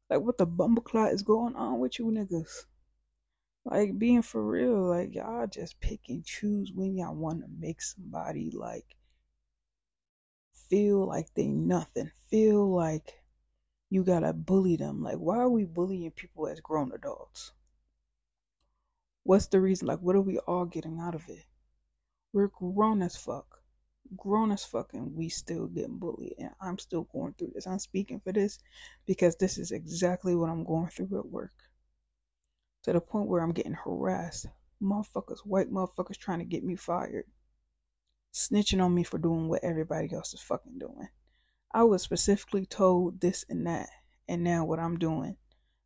[0.09, 2.65] Like, what the bumbleclot is going on with you niggas?
[3.63, 7.79] Like being for real, like y'all just pick and choose when y'all want to make
[7.81, 8.97] somebody like
[10.67, 13.21] feel like they nothing, feel like
[13.91, 15.03] you gotta bully them.
[15.03, 17.51] Like, why are we bullying people as grown adults?
[19.23, 19.87] What's the reason?
[19.87, 21.45] Like, what are we all getting out of it?
[22.33, 23.45] We're grown as fuck.
[24.15, 26.35] Grown as fuck, and we still getting bullied.
[26.39, 27.67] And I'm still going through this.
[27.67, 28.59] I'm speaking for this
[29.05, 31.53] because this is exactly what I'm going through at work
[32.83, 34.47] to the point where I'm getting harassed.
[34.81, 37.25] Motherfuckers, white motherfuckers trying to get me fired.
[38.33, 41.07] Snitching on me for doing what everybody else is fucking doing.
[41.71, 43.89] I was specifically told this and that.
[44.27, 45.37] And now what I'm doing,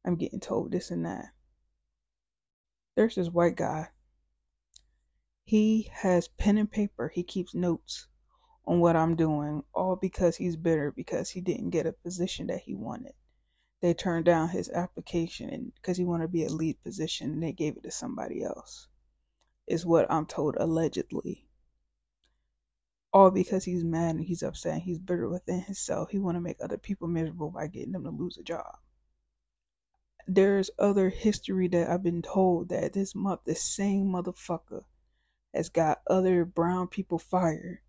[0.05, 1.25] I'm getting told this and that.
[2.95, 3.89] There's this white guy.
[5.43, 7.09] He has pen and paper.
[7.13, 8.07] He keeps notes
[8.65, 12.61] on what I'm doing, all because he's bitter because he didn't get a position that
[12.61, 13.13] he wanted
[13.85, 17.51] they turned down his application because he wanted to be a lead position and they
[17.51, 18.87] gave it to somebody else
[19.67, 21.47] is what i'm told allegedly
[23.13, 26.41] all because he's mad and he's upset and he's bitter within himself he want to
[26.41, 28.75] make other people miserable by getting them to lose a job
[30.27, 34.83] there's other history that i've been told that this month the same motherfucker
[35.53, 37.79] has got other brown people fired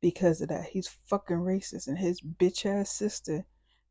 [0.00, 3.46] because of that he's fucking racist and his bitch ass sister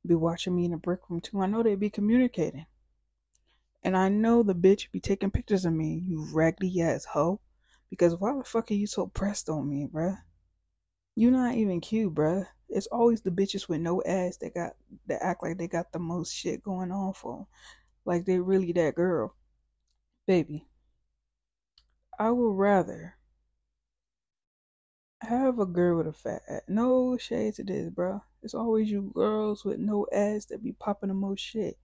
[0.06, 1.42] be watching me in the break room too.
[1.42, 2.66] I know they be communicating.
[3.84, 7.40] And I know the bitch be taking pictures of me, you raggedy ass hoe.
[7.90, 10.18] Because why the fuck are you so pressed on me, bruh?
[11.16, 12.46] You not even cute, bruh.
[12.70, 14.74] It's always the bitches with no ass that got
[15.08, 17.48] that act like they got the most shit going on for them.
[18.10, 19.36] Like they really that girl.
[20.26, 20.66] Baby.
[22.18, 23.14] I would rather
[25.22, 26.62] have a girl with a fat ass.
[26.68, 28.24] No shade to this, bro.
[28.42, 31.78] It's always you girls with no ass that be popping the most shit.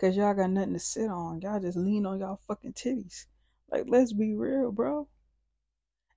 [0.00, 1.40] Cause y'all got nothing to sit on.
[1.42, 3.26] Y'all just lean on y'all fucking titties.
[3.70, 5.06] Like, let's be real, bro.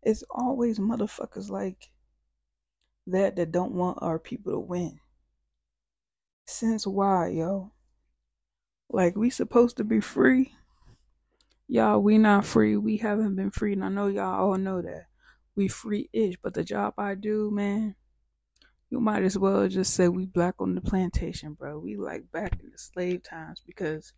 [0.01, 1.91] It's always motherfuckers like
[3.05, 4.99] that that don't want our people to win.
[6.47, 7.74] Since why, yo?
[8.89, 10.53] Like we supposed to be free.
[11.67, 12.77] Y'all, we not free.
[12.77, 13.73] We haven't been free.
[13.73, 15.05] And I know y'all all know that.
[15.55, 16.35] We free ish.
[16.41, 17.95] But the job I do, man,
[18.89, 21.79] you might as well just say we black on the plantation, bro.
[21.79, 24.13] We like back in the slave times because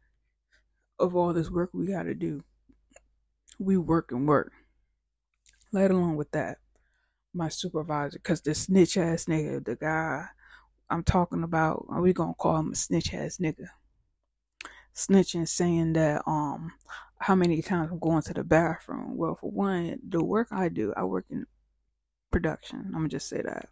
[0.99, 2.43] of all this work we gotta do.
[3.59, 4.51] We work and work.
[5.71, 6.57] Let alone with that,
[7.33, 10.25] my supervisor, cause the snitch ass nigga, the guy
[10.89, 13.67] I'm talking about, we gonna call him a snitch ass nigga.
[14.97, 16.71] Snitching, saying that um,
[17.19, 19.15] how many times I'm going to the bathroom.
[19.15, 21.45] Well, for one, the work I do, I work in
[22.31, 22.79] production.
[22.87, 23.69] I'm gonna just say that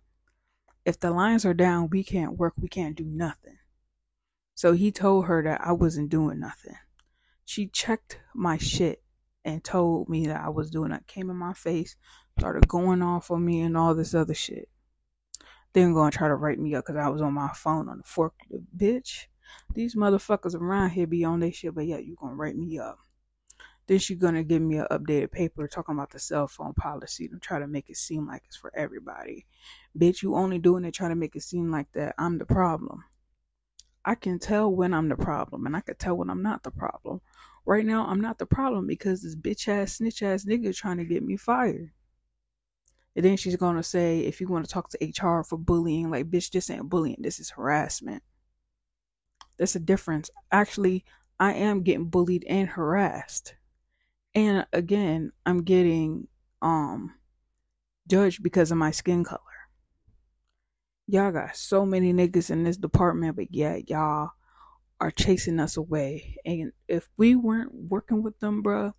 [0.86, 3.58] if the lines are down, we can't work, we can't do nothing.
[4.54, 6.78] So he told her that I wasn't doing nothing.
[7.44, 9.02] She checked my shit
[9.44, 11.08] and told me that I was doing it.
[11.08, 11.96] Came in my face,
[12.38, 14.70] started going off on me and all this other shit.
[15.74, 18.04] Then to try to write me up because I was on my phone on the
[18.04, 18.64] forklift.
[18.78, 19.26] Bitch,
[19.74, 23.00] these motherfuckers around here be on their shit, but yet you gonna write me up.
[23.88, 27.42] Then she gonna give me an updated paper talking about the cell phone policy and
[27.42, 29.46] try to make it seem like it's for everybody.
[29.98, 33.04] Bitch, you only doing it trying to make it seem like that I'm the problem.
[34.04, 36.72] I can tell when I'm the problem and I can tell when I'm not the
[36.72, 37.22] problem.
[37.66, 41.06] Right now, I'm not the problem because this bitch ass, snitch ass nigga trying to
[41.06, 41.92] get me fired.
[43.16, 46.30] And then she's gonna say, if you want to talk to HR for bullying, like,
[46.30, 48.22] bitch, this ain't bullying, this is harassment.
[49.58, 50.30] There's a difference.
[50.52, 51.06] Actually,
[51.40, 53.56] I am getting bullied and harassed.
[54.34, 56.28] And again i'm getting
[56.62, 57.14] um
[58.08, 59.42] judged because of my skin color.
[61.08, 64.32] Y'all got so many niggas in this department but yet y'all
[65.00, 66.38] are chasing us away.
[66.46, 68.94] And if we weren't working with them bruh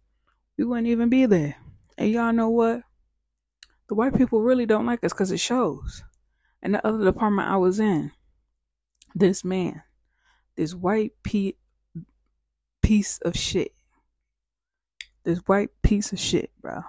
[0.57, 1.57] we wouldn't even be there.
[1.99, 2.83] And y'all know what?
[3.89, 6.03] The white people really don't like us because it shows.
[6.63, 8.11] And the other department i was in
[9.15, 9.83] this man
[10.57, 11.53] this white pe-
[12.83, 13.73] piece of shit
[15.27, 16.83] this white piece of shit, bro,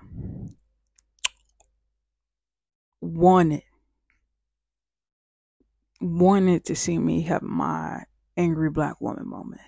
[3.01, 3.63] wanted
[5.99, 8.03] wanted to see me have my
[8.37, 9.61] angry black woman moment.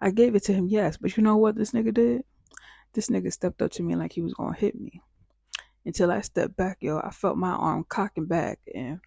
[0.00, 2.22] I gave it to him, yes, but you know what this nigga did?
[2.92, 5.02] This nigga stepped up to me like he was gonna hit me.
[5.84, 9.00] Until I stepped back, yo, I felt my arm cocking back, and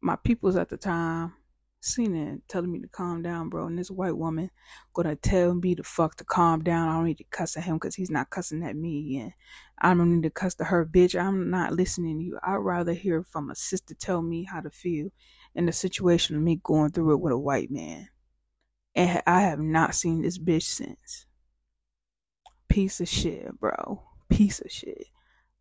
[0.00, 1.34] my peoples at the time
[1.80, 3.66] seen it telling me to calm down, bro.
[3.66, 4.50] And this white woman
[4.94, 6.88] gonna tell me to fuck to calm down.
[6.88, 9.32] I don't need to cuss at him because he's not cussing at me, and
[9.78, 11.18] I don't need to cuss to her, bitch.
[11.18, 12.38] I'm not listening to you.
[12.42, 15.08] I'd rather hear from a sister tell me how to feel
[15.54, 18.08] in the situation of me going through it with a white man.
[18.94, 21.26] And I have not seen this bitch since.
[22.68, 24.02] Piece of shit, bro.
[24.28, 25.06] Piece of shit.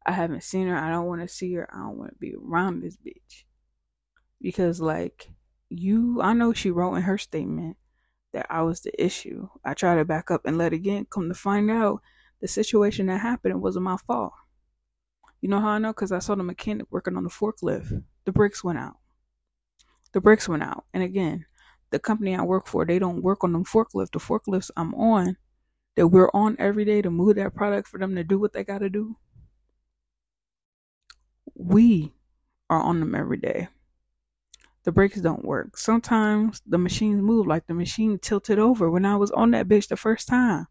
[0.05, 0.77] I haven't seen her.
[0.77, 1.69] I don't want to see her.
[1.71, 3.43] I don't want to be around this bitch.
[4.41, 5.29] Because, like,
[5.69, 7.77] you I know she wrote in her statement
[8.33, 9.47] that I was the issue.
[9.63, 12.01] I tried to back up and let again come to find out
[12.41, 14.33] the situation that happened wasn't my fault.
[15.41, 15.93] You know how I know?
[15.93, 18.03] Because I saw the mechanic working on the forklift.
[18.25, 18.97] The brakes went out.
[20.11, 20.85] The brakes went out.
[20.93, 21.45] And again,
[21.91, 24.11] the company I work for, they don't work on them forklift.
[24.11, 25.37] The forklifts I'm on,
[25.95, 28.63] that we're on every day to move that product for them to do what they
[28.63, 29.17] got to do.
[31.55, 32.13] We
[32.69, 33.69] are on them every day
[34.89, 35.77] the brakes don't work.
[35.77, 39.87] Sometimes the machines move like the machine tilted over when I was on that bitch
[39.87, 40.65] the first time.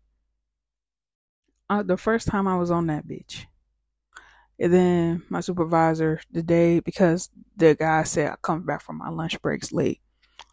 [1.70, 3.44] Uh, the first time I was on that bitch.
[4.58, 9.08] And then my supervisor, the day, because the guy said I come back from my
[9.08, 10.00] lunch breaks late.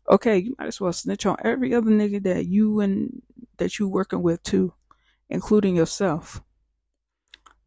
[0.07, 3.23] Okay, you might as well snitch on every other nigga that you and
[3.57, 4.75] that you working with too,
[5.31, 6.39] including yourself.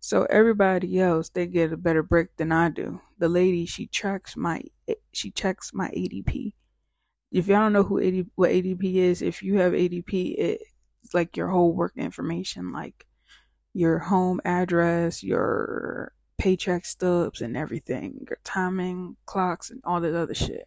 [0.09, 3.02] So everybody else they get a better break than I do.
[3.18, 6.54] The lady she tracks my eh, she checks my ADP.
[7.30, 11.36] If y'all don't know who AD, what ADP is, if you have ADP, it's like
[11.36, 13.04] your whole work information, like
[13.74, 20.34] your home address, your paycheck stubs, and everything, your timing clocks, and all that other
[20.34, 20.66] shit.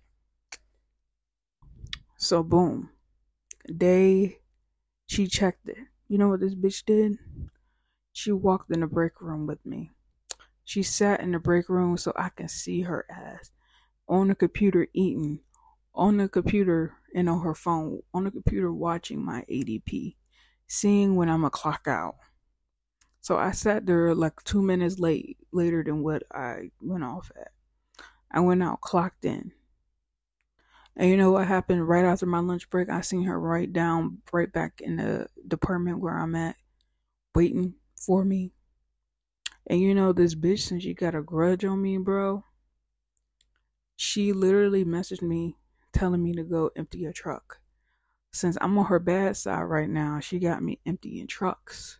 [2.15, 2.91] So boom,
[3.75, 4.37] day
[5.07, 5.79] she checked it.
[6.07, 7.17] You know what this bitch did?
[8.13, 9.91] She walked in the break room with me.
[10.63, 13.51] She sat in the break room so I can see her ass
[14.07, 15.39] on the computer eating,
[15.95, 20.15] on the computer and on her phone, on the computer watching my ADP,
[20.67, 22.15] seeing when I'm a clock out.
[23.21, 27.51] So I sat there like two minutes late, later than what I went off at.
[28.31, 29.51] I went out, clocked in.
[30.95, 32.89] And you know what happened right after my lunch break?
[32.89, 36.55] I seen her right down, right back in the department where I'm at,
[37.33, 38.51] waiting for me.
[39.67, 42.43] And you know, this bitch, since she got a grudge on me, bro,
[43.95, 45.55] she literally messaged me
[45.93, 47.59] telling me to go empty a truck.
[48.33, 51.99] since I'm on her bad side right now, she got me emptying trucks.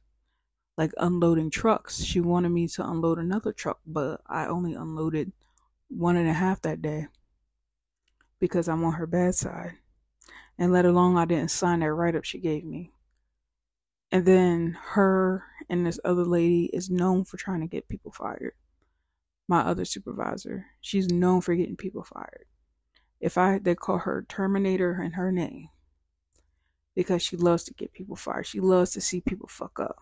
[0.77, 2.01] Like unloading trucks.
[2.01, 5.31] She wanted me to unload another truck, but I only unloaded
[5.89, 7.07] one and a half that day
[8.39, 9.73] because I'm on her bad side.
[10.57, 12.93] And let alone I didn't sign that write up she gave me.
[14.11, 18.53] And then her and this other lady is known for trying to get people fired.
[19.47, 22.45] My other supervisor, she's known for getting people fired.
[23.19, 25.69] If I they call her Terminator in her name
[26.95, 28.45] because she loves to get people fired.
[28.45, 29.97] She loves to see people fuck up.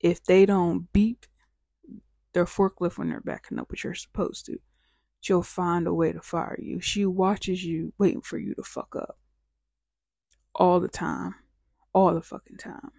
[0.00, 1.26] If they don't beep
[2.32, 4.58] their forklift when they're backing up, which you're supposed to,
[5.20, 6.80] she'll find a way to fire you.
[6.80, 9.18] She watches you waiting for you to fuck up.
[10.54, 11.34] All the time.
[11.94, 12.90] All the fucking time.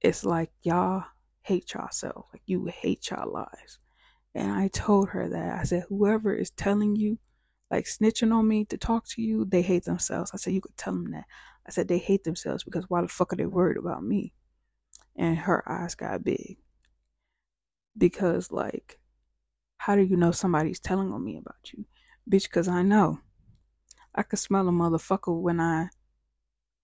[0.00, 1.04] It's like y'all
[1.42, 2.26] hate yourself.
[2.32, 3.78] Like you hate y'all lives.
[4.34, 5.58] And I told her that.
[5.58, 7.18] I said, whoever is telling you,
[7.70, 10.32] like snitching on me to talk to you, they hate themselves.
[10.34, 11.24] I said, you could tell them that.
[11.66, 14.32] I said, they hate themselves because why the fuck are they worried about me?
[15.16, 16.58] And her eyes got big.
[17.96, 18.98] Because, like,
[19.78, 21.84] how do you know somebody's telling on me about you?
[22.28, 23.20] Bitch, because I know.
[24.14, 25.88] I can smell a motherfucker when I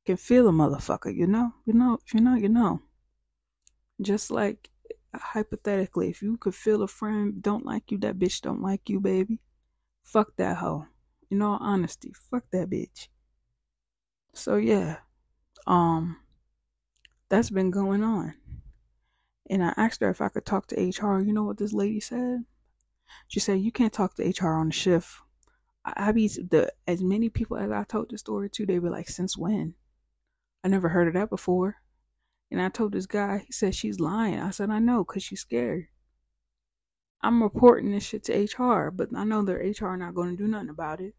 [0.06, 1.52] can feel a motherfucker, you know?
[1.64, 2.80] You know, you know, you know.
[4.00, 4.70] Just like
[5.14, 9.00] hypothetically, if you could feel a friend don't like you, that bitch don't like you,
[9.00, 9.40] baby.
[10.02, 10.86] Fuck that hoe.
[11.30, 13.08] In all honesty, fuck that bitch.
[14.32, 14.98] So yeah,
[15.66, 16.16] um,
[17.28, 18.34] that's been going on.
[19.48, 21.20] And I asked her if I could talk to HR.
[21.20, 22.44] You know what this lady said?
[23.28, 25.12] She said, You can't talk to HR on the shift.
[25.84, 29.08] I be the as many people as I told the story to, they were like,
[29.08, 29.74] Since when?
[30.62, 31.76] I never heard of that before.
[32.50, 34.38] And I told this guy, he said she's lying.
[34.40, 35.86] I said, I know, because she's scared.
[37.22, 40.48] I'm reporting this shit to HR, but I know their HR not going to do
[40.48, 41.14] nothing about it.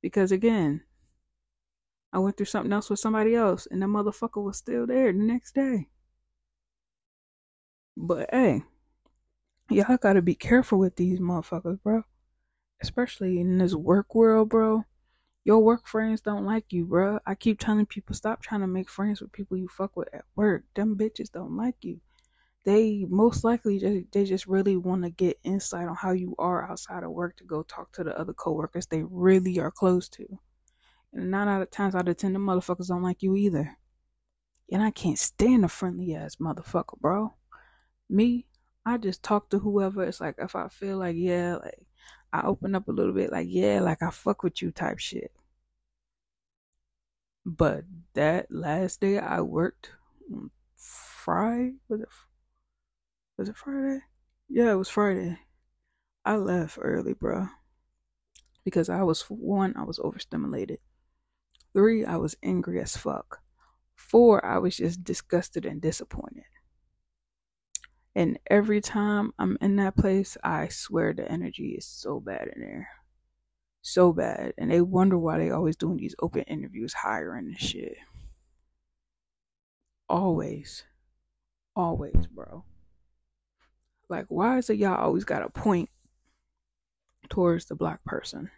[0.00, 0.82] Because again,
[2.12, 5.18] I went through something else with somebody else, and that motherfucker was still there the
[5.18, 5.88] next day.
[7.96, 8.62] But hey,
[9.70, 12.04] y'all gotta be careful with these motherfuckers, bro.
[12.80, 14.84] Especially in this work world, bro.
[15.46, 17.20] Your work friends don't like you, bro.
[17.24, 20.24] I keep telling people stop trying to make friends with people you fuck with at
[20.34, 20.64] work.
[20.74, 22.00] Them bitches don't like you.
[22.64, 26.68] They most likely just they just really want to get insight on how you are
[26.68, 30.26] outside of work to go talk to the other coworkers they really are close to.
[31.12, 33.78] And nine out of times out of ten, the motherfuckers don't like you either.
[34.72, 37.34] And I can't stand a friendly ass motherfucker, bro.
[38.10, 38.48] Me,
[38.84, 40.02] I just talk to whoever.
[40.02, 41.86] It's like if I feel like, yeah, like
[42.32, 45.32] I open up a little bit, like, yeah, like I fuck with you type shit.
[47.44, 47.84] But
[48.14, 49.92] that last day I worked
[50.76, 52.08] Friday was it
[53.38, 54.00] was it Friday?
[54.48, 55.38] Yeah, it was Friday.
[56.24, 57.48] I left early, bro.
[58.64, 60.80] Because I was one, I was overstimulated.
[61.72, 63.42] Three, I was angry as fuck.
[63.94, 66.44] Four, I was just disgusted and disappointed.
[68.16, 72.62] And every time I'm in that place, I swear the energy is so bad in
[72.62, 72.88] there.
[73.82, 74.54] So bad.
[74.56, 77.98] And they wonder why they always doing these open interviews, hiring and shit.
[80.08, 80.84] Always.
[81.76, 82.64] Always, bro.
[84.08, 85.90] Like, why is it y'all always got to point
[87.28, 88.50] towards the black person?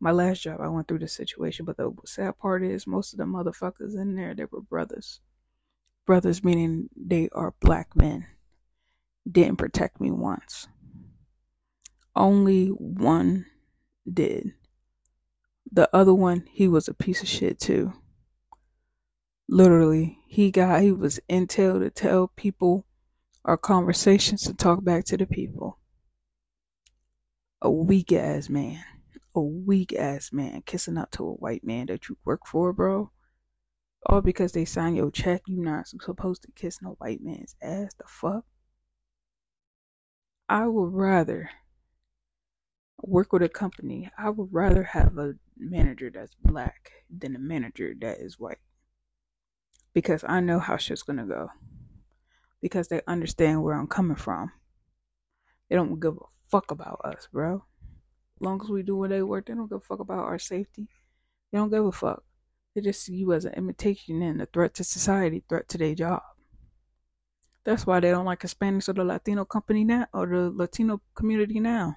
[0.00, 3.18] My last job, I went through this situation, but the sad part is most of
[3.18, 5.20] the motherfuckers in there, they were brothers.
[6.04, 8.26] Brothers meaning they are black men
[9.30, 10.68] didn't protect me once.
[12.14, 13.46] Only one
[14.10, 14.52] did.
[15.70, 17.92] The other one, he was a piece of shit too.
[19.48, 22.84] Literally, he got he was intel to tell people
[23.44, 25.78] or conversations to talk back to the people.
[27.60, 28.84] A weak ass man.
[29.34, 33.10] A weak ass man kissing up to a white man that you work for, bro.
[34.06, 37.92] All because they sign your check, you're not supposed to kiss no white man's ass.
[37.98, 38.44] The fuck?
[40.52, 41.48] I would rather
[43.00, 44.10] work with a company.
[44.18, 48.58] I would rather have a manager that's black than a manager that is white.
[49.94, 51.48] Because I know how shit's gonna go.
[52.60, 54.52] Because they understand where I'm coming from.
[55.70, 57.64] They don't give a fuck about us, bro.
[58.36, 60.38] As long as we do what they work, they don't give a fuck about our
[60.38, 60.86] safety.
[61.50, 62.24] They don't give a fuck.
[62.74, 65.94] They just see you as an imitation and a threat to society, threat to their
[65.94, 66.20] job.
[67.64, 71.60] That's why they don't like Hispanics or the Latino company now or the Latino community
[71.60, 71.96] now.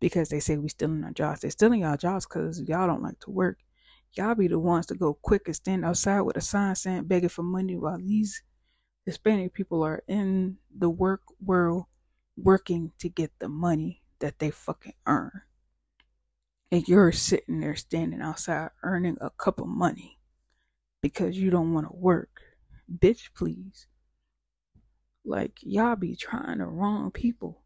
[0.00, 1.40] Because they say we stealing our jobs.
[1.40, 3.58] They're stealing our jobs because y'all don't like to work.
[4.12, 7.28] Y'all be the ones to go quick and stand outside with a sign saying begging
[7.28, 8.42] for money while these
[9.06, 11.86] Hispanic people are in the work world
[12.36, 15.42] working to get the money that they fucking earn.
[16.70, 20.18] and you're sitting there standing outside earning a cup of money
[21.02, 22.40] because you don't want to work.
[22.92, 23.86] Bitch, please.
[25.24, 27.62] Like, y'all be trying the wrong people.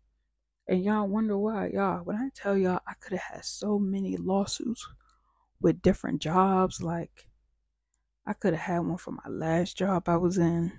[0.69, 1.69] And y'all wonder why.
[1.69, 4.87] Y'all, when I tell y'all, I could have had so many lawsuits
[5.61, 6.83] with different jobs.
[6.83, 7.29] Like,
[8.27, 10.73] I could have had one for my last job I was in.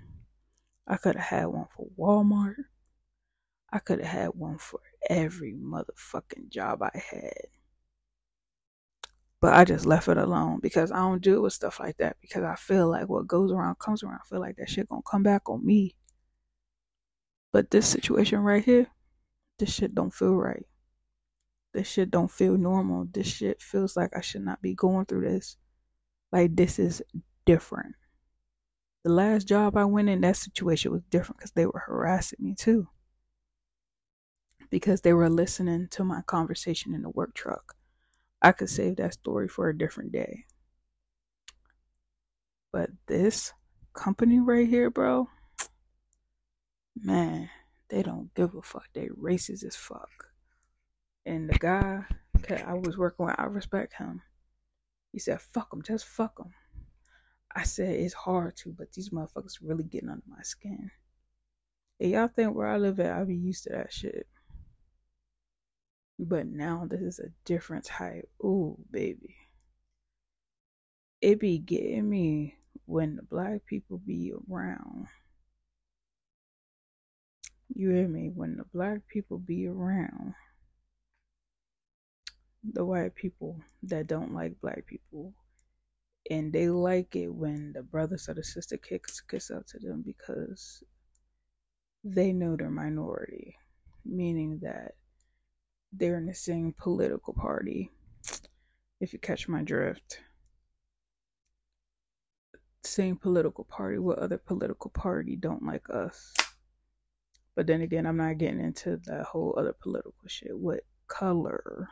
[0.86, 2.56] I could have had one for Walmart.
[3.72, 7.48] I could have had one for every motherfucking job I had.
[9.40, 12.44] But I just left it alone because I don't deal with stuff like that because
[12.44, 14.20] I feel like what goes around comes around.
[14.24, 15.94] I feel like that shit gonna come back on me.
[17.54, 18.88] But this situation right here,
[19.60, 20.66] this shit don't feel right.
[21.72, 23.06] This shit don't feel normal.
[23.12, 25.56] This shit feels like I should not be going through this.
[26.32, 27.00] Like this is
[27.46, 27.94] different.
[29.04, 32.56] The last job I went in, that situation was different because they were harassing me
[32.58, 32.88] too.
[34.68, 37.76] Because they were listening to my conversation in the work truck.
[38.42, 40.46] I could save that story for a different day.
[42.72, 43.52] But this
[43.92, 45.28] company right here, bro,
[46.96, 47.50] man,
[47.88, 48.86] they don't give a fuck.
[48.94, 50.10] They racist as fuck.
[51.26, 52.04] And the guy
[52.66, 54.22] I was working with, I respect him.
[55.12, 56.52] He said, fuck them, just fuck them.
[57.54, 60.90] I said it's hard to, but these motherfuckers really getting under my skin.
[62.00, 64.26] And y'all think where I live at, I be used to that shit.
[66.18, 68.28] But now this is a different type.
[68.42, 69.36] Ooh, baby.
[71.20, 75.06] It be getting me when the black people be around.
[77.68, 78.30] You hear me?
[78.34, 80.34] When the black people be around,
[82.62, 85.34] the white people that don't like black people
[86.30, 90.02] and they like it when the brothers or the sister kicks kiss up to them
[90.04, 90.82] because
[92.02, 93.56] they know they're minority,
[94.04, 94.92] meaning that
[95.92, 97.90] they're in the same political party.
[99.00, 100.18] If you catch my drift,
[102.84, 103.98] same political party.
[103.98, 106.32] What other political party don't like us?
[107.56, 110.58] But then again, I'm not getting into that whole other political shit.
[110.58, 111.88] What color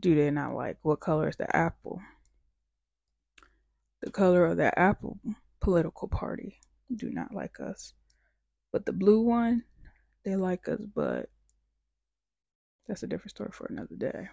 [0.00, 0.78] do they not like?
[0.82, 2.00] What color is the apple?
[4.04, 5.18] the color of that apple
[5.60, 6.60] political party
[6.94, 7.94] do not like us.
[8.70, 9.64] But the blue one,
[10.24, 11.30] they like us, but
[12.86, 14.28] that's a different story for another day.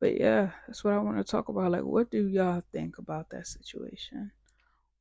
[0.00, 1.72] But yeah, that's what I want to talk about.
[1.72, 4.30] Like, what do y'all think about that situation?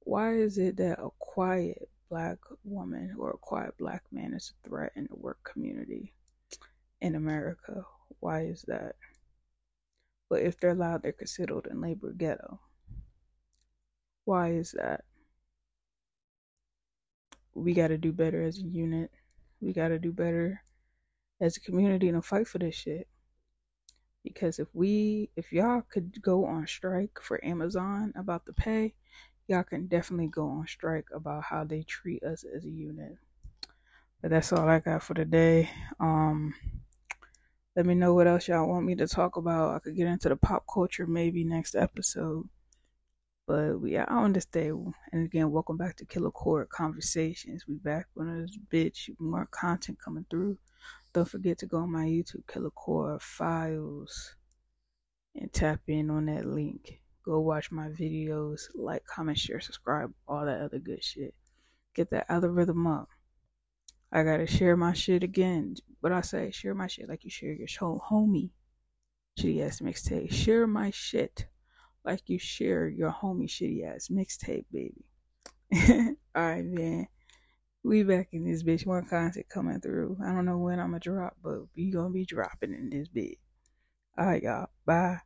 [0.01, 4.67] Why is it that a quiet black woman or a quiet black man is a
[4.67, 6.13] threat in the work community
[7.01, 7.85] in America?
[8.19, 8.95] Why is that?
[10.29, 12.59] But if they're loud, they're considered in labor ghetto.
[14.25, 15.03] Why is that?
[17.53, 19.11] We got to do better as a unit.
[19.61, 20.63] We got to do better
[21.39, 23.07] as a community and fight for this shit.
[24.23, 28.95] Because if we, if y'all could go on strike for Amazon about the pay,
[29.47, 33.17] y'all can definitely go on strike about how they treat us as a unit.
[34.21, 35.69] But that's all I got for today.
[35.99, 36.55] Um,
[37.75, 39.75] let me know what else y'all want me to talk about.
[39.75, 42.47] I could get into the pop culture maybe next episode.
[43.47, 44.69] But we are on this day.
[44.69, 47.65] And again, welcome back to Killa Kora Conversations.
[47.67, 49.11] We back on this bitch.
[49.19, 50.57] More content coming through.
[51.13, 54.35] Don't forget to go on my YouTube, Killa Kora Files,
[55.35, 56.99] and tap in on that link.
[57.25, 61.33] Go watch my videos, like, comment, share, subscribe, all that other good shit.
[61.95, 63.09] Get that algorithm up.
[64.11, 65.75] I gotta share my shit again.
[66.01, 68.51] What I say, share my shit like you share your show, homie.
[69.39, 70.31] Shitty ass mixtape.
[70.31, 71.47] Share my shit
[72.05, 75.05] like you share your homie shitty ass mixtape, baby.
[76.37, 77.07] Alright, man.
[77.83, 78.85] We back in this bitch.
[78.85, 80.17] More content coming through.
[80.23, 83.39] I don't know when I'm gonna drop, but we gonna be dropping in this bitch.
[84.17, 84.67] Alright, y'all.
[84.85, 85.19] Bye.